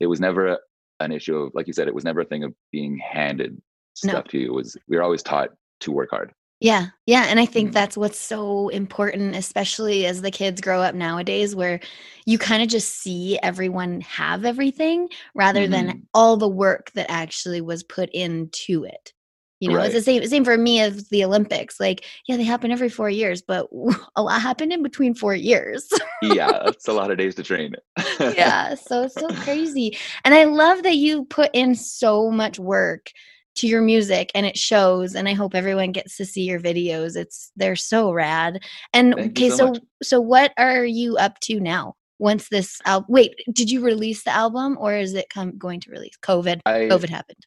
it 0.00 0.06
was 0.06 0.20
never 0.20 0.58
an 1.00 1.12
issue 1.12 1.36
of 1.36 1.52
like 1.54 1.66
you 1.66 1.72
said, 1.72 1.88
it 1.88 1.94
was 1.94 2.04
never 2.04 2.20
a 2.22 2.24
thing 2.24 2.44
of 2.44 2.54
being 2.72 2.96
handed 2.98 3.60
No. 4.04 4.12
stuff 4.12 4.24
to 4.28 4.38
you. 4.38 4.46
It 4.48 4.54
was 4.54 4.76
we 4.88 4.96
were 4.96 5.02
always 5.02 5.22
taught 5.22 5.50
to 5.80 5.92
work 5.92 6.10
hard. 6.10 6.32
Yeah, 6.60 6.86
yeah, 7.06 7.24
and 7.28 7.40
I 7.40 7.44
think 7.44 7.70
Mhm. 7.70 7.72
that's 7.72 7.96
what's 7.96 8.20
so 8.20 8.68
important, 8.68 9.34
especially 9.34 10.06
as 10.06 10.22
the 10.22 10.30
kids 10.30 10.60
grow 10.60 10.80
up 10.80 10.94
nowadays, 10.94 11.56
where 11.56 11.80
you 12.24 12.38
kind 12.38 12.62
of 12.62 12.68
just 12.68 13.00
see 13.00 13.36
everyone 13.42 14.00
have 14.02 14.44
everything 14.44 15.08
rather 15.34 15.66
than 15.66 15.88
Mhm. 15.88 16.02
all 16.14 16.36
the 16.36 16.48
work 16.48 16.92
that 16.92 17.10
actually 17.10 17.60
was 17.60 17.82
put 17.82 18.10
into 18.10 18.84
it. 18.84 19.12
You 19.62 19.68
know, 19.68 19.80
it's 19.80 19.94
the 19.94 20.02
same 20.02 20.26
same 20.26 20.44
for 20.44 20.58
me 20.58 20.80
as 20.80 21.08
the 21.10 21.24
Olympics. 21.24 21.78
Like, 21.78 22.04
yeah, 22.26 22.36
they 22.36 22.42
happen 22.42 22.72
every 22.72 22.88
four 22.88 23.08
years, 23.08 23.42
but 23.42 23.68
a 24.16 24.22
lot 24.22 24.42
happened 24.42 24.72
in 24.72 24.82
between 24.82 25.14
four 25.14 25.36
years. 25.36 25.88
yeah, 26.20 26.62
it's 26.66 26.88
a 26.88 26.92
lot 26.92 27.12
of 27.12 27.18
days 27.18 27.36
to 27.36 27.44
train. 27.44 27.76
yeah, 28.20 28.74
so 28.74 29.04
it's 29.04 29.14
so 29.14 29.28
crazy, 29.28 29.96
and 30.24 30.34
I 30.34 30.44
love 30.44 30.82
that 30.82 30.96
you 30.96 31.26
put 31.26 31.50
in 31.52 31.76
so 31.76 32.28
much 32.28 32.58
work 32.58 33.12
to 33.54 33.68
your 33.68 33.82
music 33.82 34.32
and 34.34 34.46
it 34.46 34.56
shows 34.56 35.14
and 35.14 35.28
i 35.28 35.34
hope 35.34 35.54
everyone 35.54 35.92
gets 35.92 36.16
to 36.16 36.24
see 36.24 36.40
your 36.40 36.58
videos 36.58 37.16
it's 37.16 37.52
they're 37.54 37.76
so 37.76 38.10
rad 38.10 38.58
and 38.94 39.14
Thank 39.14 39.32
okay 39.32 39.50
so 39.50 39.74
so 39.74 39.80
so 40.02 40.20
what 40.22 40.54
are 40.56 40.86
you 40.86 41.18
up 41.18 41.38
to 41.40 41.60
now 41.60 41.94
once 42.18 42.48
this 42.48 42.80
al- 42.86 43.04
wait 43.10 43.34
did 43.52 43.70
you 43.70 43.84
release 43.84 44.24
the 44.24 44.30
album 44.30 44.78
or 44.80 44.94
is 44.94 45.12
it 45.12 45.28
come 45.28 45.58
going 45.58 45.80
to 45.80 45.90
release 45.90 46.16
covid 46.22 46.60
I 46.64 46.88
covid 46.90 47.10
happened 47.10 47.44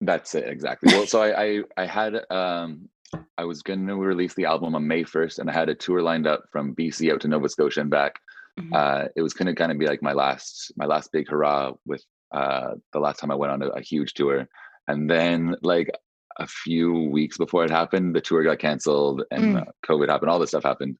That's 0.00 0.34
it 0.34 0.48
exactly. 0.48 0.92
Well, 0.94 1.06
so 1.06 1.22
I, 1.22 1.44
I 1.44 1.62
I 1.76 1.86
had 1.86 2.14
um 2.30 2.88
I 3.36 3.44
was 3.44 3.62
gonna 3.62 3.96
release 3.96 4.34
the 4.34 4.44
album 4.46 4.74
on 4.74 4.86
May 4.86 5.02
first, 5.04 5.38
and 5.38 5.50
I 5.50 5.52
had 5.52 5.68
a 5.68 5.74
tour 5.74 6.00
lined 6.02 6.26
up 6.26 6.44
from 6.52 6.74
BC 6.74 7.12
out 7.12 7.20
to 7.22 7.28
Nova 7.28 7.48
Scotia 7.48 7.80
and 7.80 7.90
back. 7.90 8.14
Mhm. 8.58 8.74
Uh, 8.74 9.08
it 9.16 9.22
was 9.22 9.34
gonna 9.34 9.54
kind 9.54 9.72
of 9.72 9.78
be 9.78 9.86
like 9.86 10.02
my 10.02 10.12
last 10.12 10.72
my 10.76 10.86
last 10.86 11.10
big 11.12 11.28
hurrah 11.28 11.72
with 11.86 12.02
uh 12.32 12.74
the 12.92 13.00
last 13.00 13.18
time 13.18 13.30
I 13.30 13.34
went 13.34 13.52
on 13.52 13.62
a, 13.62 13.68
a 13.68 13.80
huge 13.82 14.14
tour, 14.14 14.46
and 14.88 15.08
then 15.10 15.56
like 15.62 15.90
a 16.38 16.46
few 16.46 16.92
weeks 17.10 17.36
before 17.36 17.64
it 17.64 17.70
happened, 17.70 18.14
the 18.14 18.20
tour 18.20 18.42
got 18.44 18.58
canceled 18.58 19.22
and 19.30 19.56
Mm. 19.56 19.60
uh, 19.62 19.70
COVID 19.86 20.08
happened. 20.08 20.30
All 20.30 20.38
this 20.38 20.50
stuff 20.50 20.62
happened. 20.62 20.96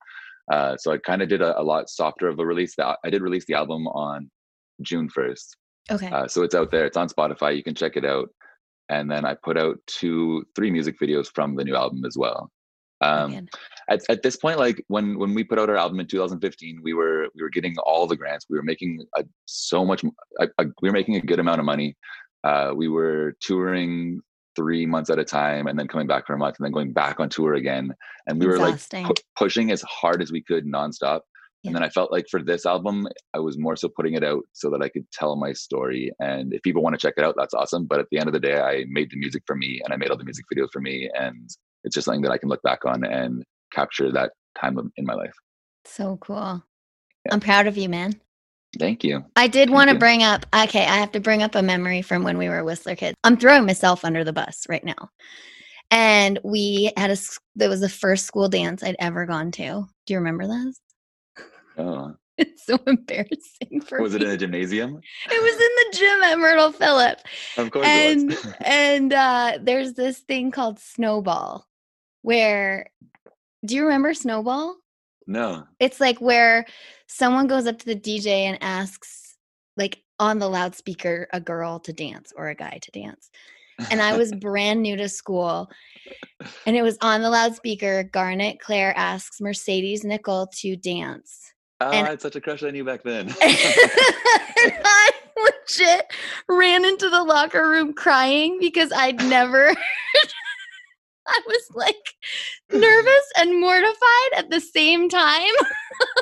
Uh, 0.52 0.76
so 0.76 0.92
I 0.92 0.98
kind 0.98 1.22
of 1.22 1.28
did 1.28 1.40
a, 1.40 1.58
a 1.58 1.62
lot 1.62 1.88
softer 1.88 2.26
of 2.28 2.38
a 2.40 2.44
release. 2.44 2.74
That 2.76 2.98
I 3.04 3.08
did 3.10 3.22
release 3.22 3.44
the 3.46 3.54
album 3.54 3.86
on 3.86 4.28
June 4.82 5.08
first. 5.08 5.56
okay 5.90 6.08
Uh, 6.10 6.26
so 6.28 6.42
it's 6.42 6.54
out 6.56 6.70
there. 6.72 6.84
It's 6.84 6.96
on 6.96 7.08
Spotify. 7.08 7.56
You 7.56 7.62
can 7.62 7.74
check 7.76 7.96
it 7.96 8.04
out. 8.04 8.28
And 8.90 9.10
then 9.10 9.24
I 9.24 9.34
put 9.34 9.56
out 9.56 9.78
two, 9.86 10.44
three 10.54 10.70
music 10.70 10.96
videos 11.00 11.28
from 11.32 11.54
the 11.54 11.64
new 11.64 11.76
album 11.76 12.04
as 12.04 12.16
well. 12.18 12.50
Um, 13.02 13.48
at, 13.88 14.02
at 14.10 14.22
this 14.22 14.36
point, 14.36 14.58
like 14.58 14.84
when 14.88 15.18
when 15.18 15.32
we 15.32 15.42
put 15.42 15.58
out 15.58 15.70
our 15.70 15.76
album 15.76 16.00
in 16.00 16.06
2015, 16.06 16.80
we 16.82 16.92
were 16.92 17.28
we 17.34 17.42
were 17.42 17.48
getting 17.48 17.74
all 17.78 18.06
the 18.06 18.16
grants. 18.16 18.46
We 18.50 18.58
were 18.58 18.62
making 18.62 19.06
a, 19.16 19.24
so 19.46 19.86
much. 19.86 20.04
A, 20.38 20.48
a, 20.58 20.66
we 20.82 20.90
were 20.90 20.92
making 20.92 21.16
a 21.16 21.20
good 21.20 21.38
amount 21.38 21.60
of 21.60 21.64
money. 21.64 21.96
Uh, 22.44 22.72
we 22.74 22.88
were 22.88 23.36
touring 23.40 24.20
three 24.54 24.84
months 24.84 25.08
at 25.08 25.18
a 25.18 25.24
time, 25.24 25.66
and 25.66 25.78
then 25.78 25.88
coming 25.88 26.06
back 26.06 26.26
for 26.26 26.34
a 26.34 26.38
month, 26.38 26.56
and 26.58 26.64
then 26.64 26.72
going 26.72 26.92
back 26.92 27.20
on 27.20 27.30
tour 27.30 27.54
again. 27.54 27.94
And 28.26 28.38
we 28.38 28.46
were 28.46 28.58
like 28.58 28.74
Exhausting. 28.74 29.06
pu- 29.06 29.14
pushing 29.36 29.70
as 29.70 29.82
hard 29.82 30.20
as 30.20 30.30
we 30.30 30.42
could 30.42 30.66
nonstop. 30.66 31.20
Yeah. 31.62 31.68
And 31.68 31.76
then 31.76 31.82
I 31.82 31.90
felt 31.90 32.10
like 32.10 32.26
for 32.30 32.42
this 32.42 32.64
album, 32.64 33.06
I 33.34 33.38
was 33.38 33.58
more 33.58 33.76
so 33.76 33.88
putting 33.88 34.14
it 34.14 34.24
out 34.24 34.42
so 34.52 34.70
that 34.70 34.82
I 34.82 34.88
could 34.88 35.10
tell 35.12 35.36
my 35.36 35.52
story. 35.52 36.10
And 36.18 36.54
if 36.54 36.62
people 36.62 36.82
want 36.82 36.94
to 36.94 36.98
check 36.98 37.14
it 37.18 37.24
out, 37.24 37.34
that's 37.36 37.52
awesome. 37.52 37.84
But 37.84 38.00
at 38.00 38.06
the 38.10 38.18
end 38.18 38.28
of 38.28 38.32
the 38.32 38.40
day, 38.40 38.58
I 38.58 38.84
made 38.88 39.10
the 39.10 39.18
music 39.18 39.42
for 39.46 39.56
me 39.56 39.80
and 39.84 39.92
I 39.92 39.96
made 39.96 40.10
all 40.10 40.16
the 40.16 40.24
music 40.24 40.46
videos 40.52 40.68
for 40.72 40.80
me. 40.80 41.10
And 41.14 41.50
it's 41.84 41.94
just 41.94 42.06
something 42.06 42.22
that 42.22 42.32
I 42.32 42.38
can 42.38 42.48
look 42.48 42.62
back 42.62 42.86
on 42.86 43.04
and 43.04 43.44
capture 43.72 44.10
that 44.12 44.32
time 44.58 44.78
of- 44.78 44.90
in 44.96 45.04
my 45.04 45.14
life. 45.14 45.34
So 45.84 46.16
cool. 46.22 46.62
Yeah. 47.26 47.34
I'm 47.34 47.40
proud 47.40 47.66
of 47.66 47.76
you, 47.76 47.88
man. 47.90 48.18
Thank 48.78 49.04
you. 49.04 49.24
I 49.36 49.46
did 49.46 49.68
Thank 49.68 49.72
want 49.72 49.88
to 49.88 49.94
you. 49.94 49.98
bring 49.98 50.22
up, 50.22 50.46
okay, 50.54 50.86
I 50.86 50.96
have 50.96 51.12
to 51.12 51.20
bring 51.20 51.42
up 51.42 51.56
a 51.56 51.62
memory 51.62 52.02
from 52.02 52.22
when 52.22 52.38
we 52.38 52.48
were 52.48 52.64
Whistler 52.64 52.94
kids. 52.94 53.16
I'm 53.24 53.36
throwing 53.36 53.66
myself 53.66 54.04
under 54.04 54.24
the 54.24 54.32
bus 54.32 54.64
right 54.68 54.84
now. 54.84 55.10
And 55.90 56.38
we 56.44 56.92
had 56.96 57.10
a, 57.10 57.16
that 57.56 57.68
was 57.68 57.80
the 57.80 57.88
first 57.88 58.26
school 58.26 58.48
dance 58.48 58.82
I'd 58.82 58.96
ever 59.00 59.26
gone 59.26 59.50
to. 59.52 59.86
Do 60.06 60.14
you 60.14 60.18
remember 60.18 60.46
this? 60.46 60.80
Oh, 61.80 62.14
It's 62.38 62.64
so 62.64 62.78
embarrassing 62.86 63.80
for 63.86 64.00
was 64.00 64.14
it 64.14 64.22
in 64.22 64.30
a 64.30 64.36
gymnasium? 64.36 65.00
It 65.30 65.42
was 65.42 65.54
in 65.54 65.72
the 65.76 65.98
gym 65.98 66.22
at 66.22 66.38
Myrtle 66.38 66.72
Philip. 66.72 67.18
Of 67.58 67.70
course 67.70 67.86
and 67.86 68.32
it 68.32 68.44
was. 68.44 68.54
and 68.64 69.12
uh 69.12 69.58
there's 69.62 69.92
this 69.94 70.20
thing 70.20 70.50
called 70.50 70.78
snowball 70.78 71.66
where 72.22 72.90
do 73.64 73.74
you 73.74 73.84
remember 73.84 74.14
snowball 74.14 74.76
no. 75.26 75.64
it's 75.78 76.00
like 76.00 76.20
where 76.20 76.66
someone 77.06 77.46
goes 77.46 77.66
up 77.66 77.78
to 77.78 77.86
the 77.86 77.96
dj 77.96 78.26
and 78.26 78.58
asks 78.62 79.36
like 79.76 80.02
on 80.18 80.38
the 80.38 80.48
loudspeaker 80.48 81.28
a 81.32 81.40
girl 81.40 81.78
to 81.80 81.92
dance 81.92 82.32
or 82.36 82.48
a 82.48 82.54
guy 82.54 82.78
to 82.82 82.90
dance 82.90 83.30
and 83.90 84.02
i 84.02 84.16
was 84.16 84.32
brand 84.40 84.82
new 84.82 84.96
to 84.96 85.08
school 85.08 85.70
and 86.66 86.76
it 86.76 86.82
was 86.82 86.98
on 87.00 87.22
the 87.22 87.30
loudspeaker 87.30 88.02
garnet 88.02 88.60
claire 88.60 88.96
asks 88.96 89.40
mercedes 89.40 90.04
nicoll 90.04 90.50
to 90.50 90.76
dance 90.76 91.52
Oh, 91.80 91.90
and- 91.90 92.06
ah, 92.06 92.08
I 92.08 92.10
had 92.10 92.20
such 92.22 92.36
a 92.36 92.40
crush 92.40 92.62
on 92.62 92.74
you 92.74 92.84
back 92.84 93.02
then. 93.02 93.28
and 93.28 93.36
I 93.42 95.10
legit 95.36 96.06
ran 96.48 96.84
into 96.84 97.08
the 97.08 97.22
locker 97.22 97.68
room 97.68 97.92
crying 97.94 98.58
because 98.60 98.92
I'd 98.94 99.16
never. 99.28 99.74
I 101.26 101.40
was 101.46 101.70
like 101.74 102.14
nervous 102.72 103.32
and 103.38 103.60
mortified 103.60 104.32
at 104.36 104.50
the 104.50 104.60
same 104.60 105.08
time. 105.08 105.52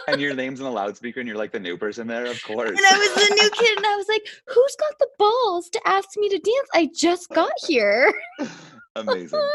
and 0.07 0.21
your 0.21 0.35
name's 0.35 0.61
in 0.61 0.65
the 0.67 0.71
loudspeaker, 0.71 1.21
and 1.21 1.27
you're 1.29 1.39
like 1.39 1.53
the 1.53 1.61
new 1.61 1.79
person 1.79 2.07
there. 2.07 2.27
Of 2.27 2.43
course. 2.45 2.71
And 2.71 2.79
I 2.79 2.99
was 2.99 3.15
the 3.29 3.35
new 3.35 3.51
kid, 3.51 3.77
and 3.79 3.87
I 3.87 3.97
was 3.97 4.07
like, 4.09 4.27
who's 4.47 4.77
got 4.79 4.99
the 4.99 5.09
balls 5.19 5.71
to 5.71 5.81
ask 5.87 6.11
me 6.17 6.29
to 6.29 6.39
dance? 6.39 6.69
I 6.75 6.91
just 6.95 7.31
got 7.31 7.53
here. 7.67 8.13
Amazing. 8.97 9.49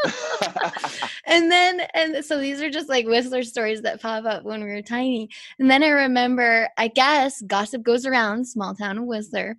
and 1.26 1.52
then 1.52 1.82
and 1.94 2.24
so 2.24 2.40
these 2.40 2.62
are 2.62 2.70
just 2.70 2.90
like 2.90 3.06
whistler 3.06 3.44
stories 3.44 3.82
that 3.82 4.02
pop 4.02 4.26
up 4.26 4.44
when 4.44 4.64
we 4.64 4.70
were 4.70 4.82
tiny. 4.82 5.30
And 5.60 5.70
then 5.70 5.84
i 5.84 5.90
remember 5.90 6.70
i 6.78 6.88
guess 6.88 7.42
gossip 7.42 7.84
goes 7.84 8.06
around 8.06 8.46
small 8.46 8.74
town 8.76 8.98
of 8.98 9.06
whistler. 9.06 9.58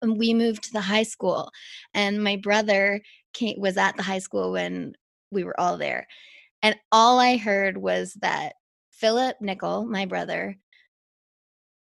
And 0.00 0.18
we 0.18 0.32
moved 0.32 0.64
to 0.64 0.72
the 0.72 0.80
high 0.80 1.02
school 1.02 1.50
and 1.92 2.22
my 2.22 2.36
brother 2.36 3.00
came, 3.32 3.60
was 3.60 3.76
at 3.76 3.96
the 3.96 4.02
high 4.02 4.20
school 4.20 4.52
when 4.52 4.94
we 5.30 5.42
were 5.44 5.58
all 5.58 5.76
there. 5.76 6.06
And 6.62 6.76
all 6.90 7.18
i 7.18 7.36
heard 7.36 7.76
was 7.76 8.14
that 8.14 8.54
philip 8.90 9.36
nicoll 9.40 9.88
my 9.88 10.06
brother 10.06 10.56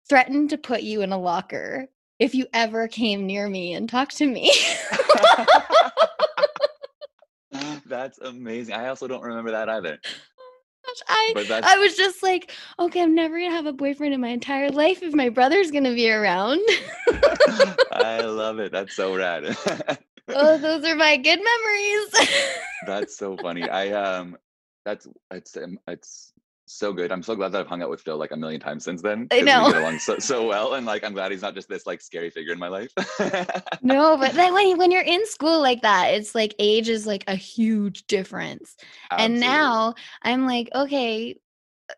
threatened 0.08 0.52
to 0.52 0.58
put 0.58 0.84
you 0.84 1.02
in 1.02 1.12
a 1.12 1.18
locker 1.18 1.88
if 2.20 2.34
you 2.34 2.46
ever 2.54 2.88
came 2.88 3.26
near 3.26 3.48
me 3.48 3.74
and 3.74 3.90
talked 3.90 4.18
to 4.18 4.28
me 4.28 4.52
That's 7.88 8.20
amazing. 8.20 8.76
I 8.76 8.90
also 8.90 9.08
don't 9.08 9.24
remember 9.24 9.52
that 9.52 9.70
either. 9.70 10.00
I 11.08 11.62
I 11.64 11.78
was 11.78 11.96
just 11.96 12.24
like, 12.24 12.52
okay, 12.80 13.02
I'm 13.02 13.14
never 13.14 13.40
gonna 13.40 13.52
have 13.52 13.66
a 13.66 13.74
boyfriend 13.74 14.14
in 14.14 14.22
my 14.22 14.30
entire 14.30 14.70
life 14.70 15.04
if 15.04 15.14
my 15.14 15.30
brother's 15.30 15.72
gonna 15.72 15.94
be 15.94 16.10
around. 16.10 16.62
I 17.92 18.22
love 18.26 18.60
it. 18.60 18.72
That's 18.72 18.96
so 18.96 19.16
rad. 19.16 19.56
oh, 20.30 20.58
those 20.58 20.86
are 20.86 20.96
my 20.96 21.18
good 21.18 21.40
memories. 21.40 22.30
that's 22.86 23.18
so 23.18 23.38
funny. 23.38 23.70
I 23.70 23.92
um 23.92 24.38
that's 24.86 25.08
it's 25.32 25.58
um, 25.58 25.80
it's 25.88 26.34
so 26.68 26.94
good. 26.94 27.12
I'm 27.12 27.24
so 27.24 27.36
glad 27.36 27.52
that 27.54 27.62
I've 27.62 27.68
hung 27.68 27.82
out 27.82 27.90
with 27.90 28.02
Phil 28.02 28.18
like 28.18 28.32
a 28.32 28.38
million 28.38 28.60
times 28.60 28.84
since 28.84 29.02
then. 29.02 29.28
I 29.32 29.42
know. 29.42 29.66
We 29.68 29.74
get 29.74 29.82
along 29.82 30.00
so, 30.00 30.20
so 30.20 30.48
well. 30.48 30.74
And 30.74 30.86
like 30.86 31.04
I'm 31.04 31.14
glad 31.14 31.32
he's 31.32 31.42
not 31.42 31.56
just 31.56 31.70
this 31.70 31.86
like 31.88 32.02
scary 32.02 32.30
figure 32.30 32.54
in 32.54 32.60
my 32.60 32.68
life. 32.68 32.92
no, 33.82 34.18
but 34.18 34.34
then 34.34 34.54
when 34.54 34.78
when 34.78 34.92
you're 34.92 35.02
in 35.02 35.26
school 35.26 35.62
like 35.62 35.82
that, 35.82 36.08
it's 36.14 36.36
like 36.36 36.54
age 36.60 36.90
is 36.90 37.08
like 37.08 37.24
a 37.28 37.36
huge 37.36 38.06
difference. 38.08 38.76
And 39.12 39.40
now 39.40 39.96
I'm 40.22 40.46
like, 40.46 40.70
okay, 40.76 41.40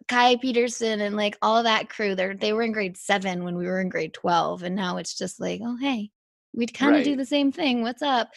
Kai 0.07 0.35
Peterson 0.37 1.01
and 1.01 1.15
like 1.15 1.37
all 1.41 1.63
that 1.63 1.89
crew, 1.89 2.15
they 2.15 2.33
they 2.33 2.53
were 2.53 2.61
in 2.61 2.71
grade 2.71 2.97
seven 2.97 3.43
when 3.43 3.57
we 3.57 3.65
were 3.65 3.81
in 3.81 3.89
grade 3.89 4.13
twelve, 4.13 4.63
and 4.63 4.75
now 4.75 4.97
it's 4.97 5.17
just 5.17 5.39
like, 5.39 5.61
oh 5.63 5.77
hey, 5.77 6.11
we'd 6.53 6.73
kind 6.73 6.95
of 6.95 7.03
do 7.03 7.15
the 7.15 7.25
same 7.25 7.51
thing. 7.51 7.81
What's 7.81 8.01
up? 8.01 8.29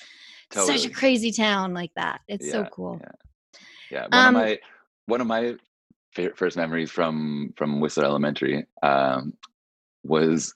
Such 0.52 0.84
a 0.84 0.90
crazy 0.90 1.32
town 1.32 1.72
like 1.72 1.92
that. 1.96 2.20
It's 2.28 2.50
so 2.50 2.64
cool. 2.64 3.00
Yeah. 3.00 3.10
Yeah. 3.90 4.02
One 4.02 4.12
Um, 4.12 4.36
of 4.36 4.42
my 4.42 4.58
one 5.06 5.20
of 5.20 5.26
my 5.26 5.56
first 6.34 6.56
memories 6.56 6.90
from 6.90 7.52
from 7.56 7.80
Whistler 7.80 8.04
Elementary 8.04 8.66
um, 8.82 9.34
was 10.04 10.54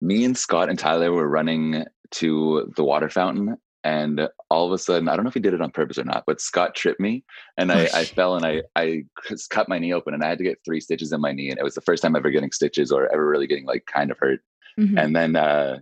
me 0.00 0.24
and 0.24 0.36
Scott 0.36 0.68
and 0.68 0.78
Tyler 0.78 1.12
were 1.12 1.28
running 1.28 1.84
to 2.12 2.72
the 2.76 2.84
water 2.84 3.08
fountain. 3.08 3.56
And 3.84 4.28
all 4.48 4.66
of 4.66 4.72
a 4.72 4.78
sudden, 4.78 5.08
I 5.08 5.16
don't 5.16 5.24
know 5.24 5.28
if 5.28 5.34
he 5.34 5.40
did 5.40 5.54
it 5.54 5.60
on 5.60 5.72
purpose 5.72 5.98
or 5.98 6.04
not, 6.04 6.22
but 6.24 6.40
Scott 6.40 6.76
tripped 6.76 7.00
me 7.00 7.24
and 7.56 7.72
I, 7.72 7.88
I 7.92 8.04
fell 8.16 8.36
and 8.36 8.46
I, 8.46 8.62
I 8.76 9.02
cut 9.50 9.68
my 9.68 9.80
knee 9.80 9.92
open 9.92 10.14
and 10.14 10.22
I 10.22 10.28
had 10.28 10.38
to 10.38 10.44
get 10.44 10.60
three 10.64 10.80
stitches 10.80 11.12
in 11.12 11.20
my 11.20 11.32
knee. 11.32 11.50
And 11.50 11.58
it 11.58 11.64
was 11.64 11.74
the 11.74 11.80
first 11.80 12.00
time 12.00 12.14
ever 12.14 12.30
getting 12.30 12.52
stitches 12.52 12.92
or 12.92 13.12
ever 13.12 13.26
really 13.26 13.48
getting 13.48 13.66
like 13.66 13.86
kind 13.86 14.10
of 14.12 14.18
hurt 14.20 14.40
Mhm. 14.78 14.98
and 14.98 15.14
then 15.14 15.36
uh, 15.36 15.78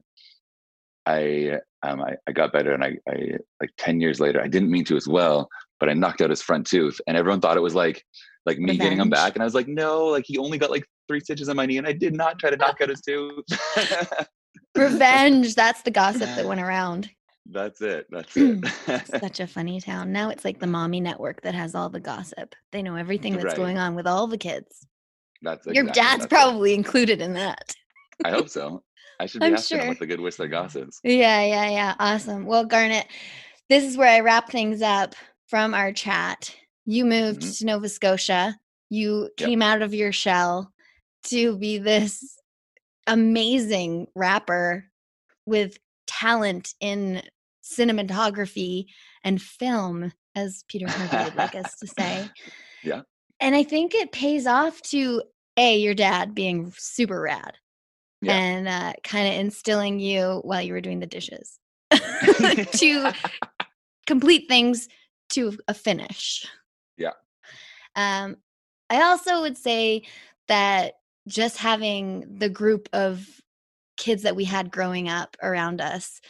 I, 1.06 1.58
um, 1.82 2.00
I 2.02 2.16
I 2.26 2.32
got 2.32 2.52
better, 2.52 2.72
and 2.72 2.84
I, 2.84 2.96
I 3.08 3.38
like 3.60 3.70
ten 3.78 4.00
years 4.00 4.20
later, 4.20 4.40
I 4.42 4.48
didn't 4.48 4.70
mean 4.70 4.84
to 4.86 4.96
as 4.96 5.08
well, 5.08 5.48
but 5.80 5.88
I 5.88 5.94
knocked 5.94 6.20
out 6.20 6.30
his 6.30 6.42
front 6.42 6.66
tooth, 6.66 7.00
and 7.06 7.16
everyone 7.16 7.40
thought 7.40 7.56
it 7.56 7.60
was 7.62 7.74
like 7.74 8.04
like 8.46 8.58
me 8.58 8.76
getting 8.76 8.98
him 8.98 9.10
back, 9.10 9.34
and 9.34 9.42
I 9.42 9.44
was 9.44 9.54
like, 9.54 9.66
no, 9.68 10.04
like 10.06 10.24
he 10.26 10.38
only 10.38 10.58
got 10.58 10.70
like 10.70 10.86
three 11.08 11.20
stitches 11.20 11.48
on 11.48 11.56
my 11.56 11.66
knee, 11.66 11.78
and 11.78 11.86
I 11.86 11.92
did 11.92 12.14
not 12.14 12.38
try 12.38 12.50
to 12.50 12.56
knock 12.56 12.80
out 12.80 12.88
his 12.90 13.00
tooth. 13.00 13.44
Revenge. 14.76 15.54
That's 15.54 15.82
the 15.82 15.90
gossip 15.90 16.28
that 16.36 16.46
went 16.46 16.60
around. 16.60 17.10
That's 17.50 17.80
it. 17.80 18.06
That's 18.10 18.36
it. 18.36 18.60
Mm, 18.60 19.20
such 19.20 19.40
a 19.40 19.46
funny 19.46 19.80
town. 19.80 20.12
Now 20.12 20.30
it's 20.30 20.44
like 20.44 20.60
the 20.60 20.66
mommy 20.66 21.00
network 21.00 21.42
that 21.42 21.54
has 21.54 21.74
all 21.74 21.88
the 21.88 21.98
gossip. 22.00 22.54
They 22.70 22.82
know 22.82 22.94
everything 22.94 23.32
that's 23.32 23.44
Right. 23.46 23.56
going 23.56 23.78
on 23.78 23.94
with 23.96 24.06
all 24.06 24.26
the 24.28 24.38
kids. 24.38 24.86
that's 25.42 25.66
Your 25.66 25.84
dad's 25.84 25.96
that's 25.96 26.24
it. 26.26 26.30
probably 26.30 26.74
included 26.74 27.20
in 27.20 27.32
that. 27.34 27.74
I 28.24 28.30
hope 28.30 28.48
so. 28.48 28.84
I 29.18 29.26
should 29.26 29.40
be 29.40 29.46
I'm 29.48 29.54
asking 29.54 29.78
him 29.78 29.82
sure. 29.82 29.88
what 29.90 29.98
the 29.98 30.06
good 30.06 30.20
Whistler 30.20 30.48
gossips. 30.48 31.00
Yeah, 31.02 31.42
yeah, 31.44 31.68
yeah. 31.70 31.94
Awesome. 31.98 32.46
Well, 32.46 32.64
Garnet, 32.64 33.06
this 33.68 33.84
is 33.84 33.96
where 33.96 34.08
I 34.08 34.20
wrap 34.20 34.50
things 34.50 34.80
up 34.80 35.14
from 35.50 35.74
our 35.74 35.92
chat. 35.92 36.54
You 36.86 37.04
moved 37.04 37.42
Mhm. 37.42 37.58
to 37.58 37.64
Nova 37.66 37.88
Scotia. 37.88 38.56
You 38.88 39.30
Yep. 39.36 39.48
came 39.48 39.62
out 39.62 39.82
of 39.82 39.92
your 39.92 40.12
shell 40.12 40.72
to 41.24 41.58
be 41.58 41.78
this 41.78 42.38
amazing 43.06 44.06
rapper 44.14 44.90
with 45.46 45.78
talent 46.06 46.74
in 46.80 47.22
cinematography 47.62 48.86
and 49.24 49.42
film, 49.42 50.12
as 50.34 50.64
Peter 50.68 50.86
Murphy 50.86 51.16
would 51.24 51.34
like 51.36 51.54
us 51.54 51.76
to 51.80 51.86
say. 51.86 52.28
Yeah. 52.82 53.02
And 53.40 53.54
I 53.54 53.62
think 53.62 53.94
it 53.94 54.10
pays 54.10 54.46
off 54.46 54.80
to 54.84 55.22
A, 55.58 55.76
your 55.76 55.92
dad 55.92 56.34
being 56.34 56.72
super 56.78 57.20
rad 57.20 57.58
Yeah. 58.22 58.36
and 58.38 58.66
uh, 58.66 58.94
kind 59.04 59.28
of 59.28 59.34
instilling 59.34 60.00
you 60.00 60.40
while 60.44 60.62
you 60.62 60.72
were 60.72 60.80
doing 60.80 61.00
the 61.00 61.06
dishes 61.06 61.58
to 61.90 63.12
complete 64.06 64.48
things 64.48 64.88
to 65.30 65.56
a 65.68 65.74
finish. 65.74 66.46
Yeah. 66.96 67.12
Um, 67.96 68.36
I 68.88 69.02
also 69.02 69.42
would 69.42 69.56
say 69.56 70.02
that 70.48 70.94
just 71.28 71.56
having 71.56 72.38
the 72.38 72.48
group 72.48 72.88
of 72.92 73.26
kids 73.96 74.22
that 74.22 74.36
we 74.36 74.44
had 74.44 74.72
growing 74.72 75.08
up 75.08 75.36
around 75.42 75.80
us 75.80 76.20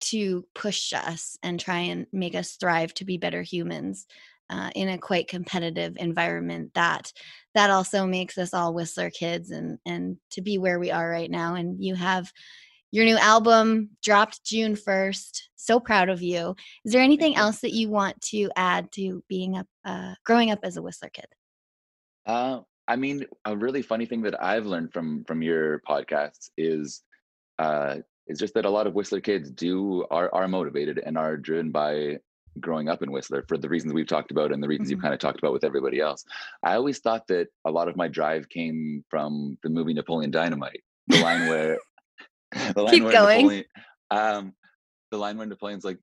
to 0.00 0.44
push 0.54 0.92
us 0.92 1.38
and 1.42 1.60
try 1.60 1.78
and 1.78 2.06
make 2.12 2.34
us 2.34 2.56
thrive 2.56 2.92
to 2.94 3.04
be 3.04 3.18
better 3.18 3.42
humans 3.42 4.06
uh, 4.50 4.70
in 4.74 4.88
a 4.88 4.98
quite 4.98 5.28
competitive 5.28 5.96
environment 5.98 6.72
that 6.74 7.12
that 7.54 7.70
also 7.70 8.06
makes 8.06 8.36
us 8.36 8.52
all 8.52 8.74
whistler 8.74 9.10
kids 9.10 9.50
and 9.50 9.78
and 9.86 10.16
to 10.30 10.42
be 10.42 10.58
where 10.58 10.80
we 10.80 10.90
are 10.90 11.08
right 11.08 11.30
now 11.30 11.54
and 11.54 11.82
you 11.82 11.94
have 11.94 12.32
Your 12.92 13.04
new 13.04 13.16
album 13.18 13.90
dropped 14.02 14.44
June 14.44 14.74
1st. 14.74 15.42
So 15.56 15.78
proud 15.78 16.08
of 16.08 16.22
you. 16.22 16.56
Is 16.84 16.92
there 16.92 17.02
anything 17.02 17.36
else 17.36 17.60
that 17.60 17.72
you 17.72 17.88
want 17.88 18.20
to 18.22 18.50
add 18.56 18.90
to 18.92 19.22
being 19.28 19.56
up, 19.56 19.66
uh, 19.84 20.14
growing 20.24 20.50
up 20.50 20.60
as 20.62 20.76
a 20.76 20.82
Whistler 20.82 21.10
kid? 21.10 21.26
Uh, 22.26 22.60
I 22.88 22.96
mean, 22.96 23.24
a 23.44 23.56
really 23.56 23.82
funny 23.82 24.06
thing 24.06 24.22
that 24.22 24.42
I've 24.42 24.66
learned 24.66 24.92
from 24.92 25.24
from 25.24 25.42
your 25.42 25.80
podcasts 25.88 26.50
is 26.56 27.02
uh, 27.58 27.96
is 28.26 28.38
just 28.38 28.54
that 28.54 28.64
a 28.64 28.70
lot 28.70 28.86
of 28.86 28.94
Whistler 28.94 29.20
kids 29.20 29.50
do 29.50 30.04
are 30.10 30.32
are 30.34 30.48
motivated 30.48 30.98
and 31.04 31.16
are 31.16 31.36
driven 31.36 31.70
by 31.70 32.18
growing 32.58 32.88
up 32.88 33.02
in 33.02 33.12
Whistler 33.12 33.44
for 33.46 33.56
the 33.56 33.68
reasons 33.68 33.92
we've 33.92 34.08
talked 34.08 34.32
about 34.32 34.50
and 34.52 34.60
the 34.62 34.66
reasons 34.66 34.88
Mhm. 34.88 34.92
you've 34.92 35.02
kind 35.02 35.14
of 35.14 35.20
talked 35.20 35.38
about 35.38 35.52
with 35.52 35.62
everybody 35.62 36.00
else. 36.00 36.24
I 36.64 36.74
always 36.74 36.98
thought 36.98 37.28
that 37.28 37.46
a 37.64 37.70
lot 37.70 37.88
of 37.88 37.96
my 37.96 38.08
drive 38.08 38.48
came 38.48 39.04
from 39.08 39.56
the 39.62 39.68
movie 39.70 39.94
Napoleon 39.94 40.32
Dynamite. 40.32 40.82
The 41.06 41.22
line 41.22 41.48
where 41.48 41.78
the 42.74 42.82
line 42.82 42.94
Keep 42.94 43.10
going. 43.10 43.46
Napoleon 43.46 43.64
um 44.10 44.54
the 45.10 45.18
line 45.18 45.36
where 45.36 45.46
Napoleon's 45.46 45.84
like, 45.84 45.98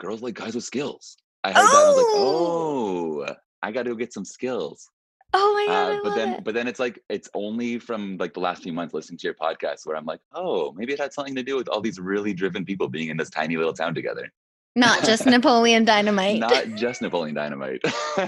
girls 0.00 0.22
like 0.22 0.34
guys 0.34 0.54
with 0.54 0.64
skills. 0.64 1.16
I 1.44 1.48
heard 1.48 1.56
that 1.56 1.62
and 1.62 1.76
I 1.76 1.88
was 1.88 1.96
like, 1.96 2.06
Oh! 2.10 3.26
oh, 3.28 3.34
I 3.62 3.72
gotta 3.72 3.90
go 3.90 3.96
get 3.96 4.12
some 4.12 4.24
skills. 4.24 4.88
Oh 5.32 5.54
my 5.54 5.66
God. 5.66 5.92
Uh, 5.92 6.00
but 6.02 6.14
then 6.16 6.28
it. 6.34 6.44
but 6.44 6.54
then 6.54 6.66
it's 6.66 6.80
like 6.80 7.00
it's 7.08 7.28
only 7.34 7.78
from 7.78 8.16
like 8.18 8.34
the 8.34 8.40
last 8.40 8.62
few 8.62 8.72
months 8.72 8.94
listening 8.94 9.18
to 9.18 9.26
your 9.26 9.34
podcast 9.34 9.86
where 9.86 9.96
I'm 9.96 10.04
like, 10.06 10.20
oh, 10.34 10.72
maybe 10.72 10.92
it 10.92 10.98
had 10.98 11.12
something 11.12 11.34
to 11.36 11.42
do 11.42 11.56
with 11.56 11.68
all 11.68 11.80
these 11.80 12.00
really 12.00 12.34
driven 12.34 12.64
people 12.64 12.88
being 12.88 13.10
in 13.10 13.16
this 13.16 13.30
tiny 13.30 13.56
little 13.56 13.72
town 13.72 13.94
together. 13.94 14.30
Not 14.76 15.04
just 15.04 15.26
Napoleon 15.26 15.84
Dynamite. 15.84 16.40
Not 16.40 16.66
just 16.74 17.02
Napoleon 17.02 17.34
Dynamite. 17.34 17.82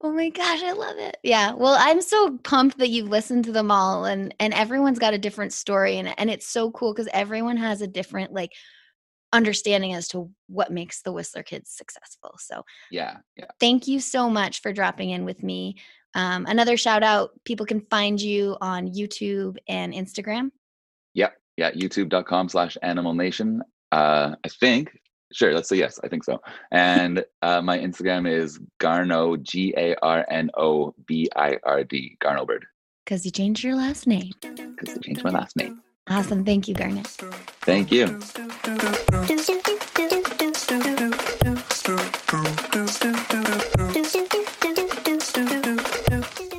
Oh 0.00 0.12
my 0.12 0.28
gosh, 0.28 0.62
I 0.62 0.72
love 0.72 0.96
it. 0.98 1.16
Yeah. 1.24 1.52
Well, 1.54 1.76
I'm 1.78 2.00
so 2.00 2.38
pumped 2.38 2.78
that 2.78 2.90
you've 2.90 3.08
listened 3.08 3.44
to 3.46 3.52
them 3.52 3.70
all 3.70 4.04
and 4.04 4.32
and 4.38 4.54
everyone's 4.54 5.00
got 5.00 5.14
a 5.14 5.18
different 5.18 5.52
story 5.52 5.98
and 5.98 6.14
and 6.18 6.30
it's 6.30 6.46
so 6.46 6.70
cool 6.70 6.94
cuz 6.94 7.08
everyone 7.12 7.56
has 7.56 7.82
a 7.82 7.88
different 7.88 8.32
like 8.32 8.52
understanding 9.32 9.94
as 9.94 10.08
to 10.08 10.30
what 10.46 10.70
makes 10.72 11.02
the 11.02 11.12
Whistler 11.12 11.42
kids 11.42 11.70
successful. 11.70 12.34
So, 12.38 12.64
yeah, 12.90 13.18
yeah. 13.36 13.46
thank 13.60 13.86
you 13.88 14.00
so 14.00 14.30
much 14.30 14.62
for 14.62 14.72
dropping 14.72 15.10
in 15.10 15.24
with 15.24 15.42
me. 15.42 15.76
Um, 16.14 16.46
another 16.46 16.76
shout 16.76 17.02
out, 17.02 17.30
people 17.44 17.66
can 17.66 17.80
find 17.90 18.20
you 18.20 18.56
on 18.60 18.88
YouTube 18.88 19.56
and 19.68 19.92
Instagram. 19.92 20.50
Yep. 21.14 21.36
Yeah, 21.56 21.72
youtube.com 21.72 22.48
slash 22.48 22.78
animal 22.82 23.14
nation. 23.14 23.62
Uh 23.90 24.36
I 24.44 24.48
think. 24.48 24.96
Sure, 25.32 25.52
let's 25.52 25.68
say 25.68 25.76
yes, 25.76 26.00
I 26.02 26.08
think 26.08 26.24
so. 26.24 26.40
And 26.70 27.24
uh 27.42 27.60
my 27.60 27.78
Instagram 27.78 28.30
is 28.30 28.58
Garno 28.80 29.40
G 29.42 29.74
A 29.76 29.94
R 30.02 30.24
N 30.30 30.50
O 30.56 30.94
B 31.06 31.28
I 31.36 31.58
R 31.64 31.84
D 31.84 32.16
Garnobird. 32.20 32.62
Cuz 33.06 33.24
you 33.24 33.30
changed 33.30 33.62
your 33.64 33.74
last 33.74 34.06
name. 34.06 34.32
Because 34.40 34.96
I 34.96 35.00
changed 35.00 35.24
my 35.24 35.30
last 35.30 35.56
name. 35.56 35.82
Awesome. 36.08 36.44
Thank 36.44 36.68
you, 36.68 36.74
Garnet. 36.74 37.06
Thank 37.60 37.92
you. 37.92 38.18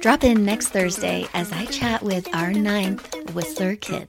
Drop 0.01 0.23
in 0.23 0.45
next 0.45 0.69
Thursday 0.69 1.27
as 1.33 1.51
I 1.51 1.65
chat 1.65 2.01
with 2.03 2.33
our 2.33 2.53
ninth 2.53 3.15
Whistler 3.33 3.75
kid. 3.75 4.07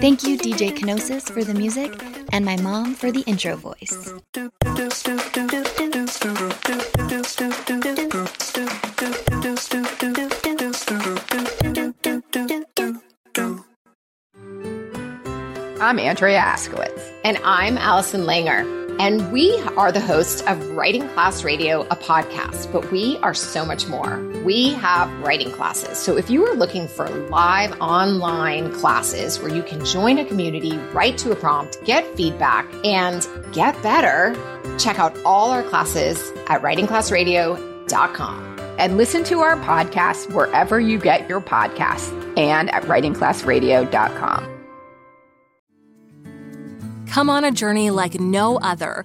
Thank 0.00 0.22
you, 0.22 0.38
DJ 0.38 0.70
Kenosis, 0.70 1.28
for 1.28 1.42
the 1.42 1.54
music, 1.54 1.92
and 2.32 2.44
my 2.44 2.56
mom 2.58 2.94
for 2.94 3.10
the 3.10 3.22
intro 3.22 3.56
voice. 3.56 4.14
I'm 15.80 15.98
Andrea 15.98 16.40
Askowitz. 16.40 17.12
And 17.24 17.38
I'm 17.42 17.76
Allison 17.76 18.22
Langer. 18.22 18.78
And 19.00 19.32
we 19.32 19.60
are 19.76 19.90
the 19.90 20.00
hosts 20.00 20.42
of 20.42 20.76
Writing 20.76 21.08
Class 21.08 21.42
Radio, 21.42 21.82
a 21.82 21.96
podcast, 21.96 22.70
but 22.72 22.92
we 22.92 23.16
are 23.18 23.34
so 23.34 23.64
much 23.64 23.88
more. 23.88 24.27
We 24.48 24.70
have 24.70 25.12
writing 25.20 25.52
classes. 25.52 25.98
So 25.98 26.16
if 26.16 26.30
you 26.30 26.46
are 26.46 26.54
looking 26.54 26.88
for 26.88 27.06
live 27.28 27.78
online 27.82 28.72
classes 28.72 29.38
where 29.38 29.54
you 29.54 29.62
can 29.62 29.84
join 29.84 30.16
a 30.16 30.24
community, 30.24 30.74
write 30.94 31.18
to 31.18 31.32
a 31.32 31.36
prompt, 31.36 31.84
get 31.84 32.06
feedback, 32.16 32.66
and 32.82 33.28
get 33.52 33.74
better, 33.82 34.34
check 34.78 34.98
out 34.98 35.14
all 35.22 35.50
our 35.50 35.62
classes 35.64 36.32
at 36.46 36.62
writingclassradio.com. 36.62 38.58
And 38.78 38.96
listen 38.96 39.22
to 39.24 39.40
our 39.40 39.56
podcast 39.56 40.32
wherever 40.32 40.80
you 40.80 40.98
get 40.98 41.28
your 41.28 41.42
podcasts 41.42 42.10
and 42.38 42.70
at 42.70 42.84
writingclassradio.com. 42.84 44.54
Come 47.06 47.28
on 47.28 47.44
a 47.44 47.50
journey 47.50 47.90
like 47.90 48.18
no 48.18 48.56
other, 48.60 49.04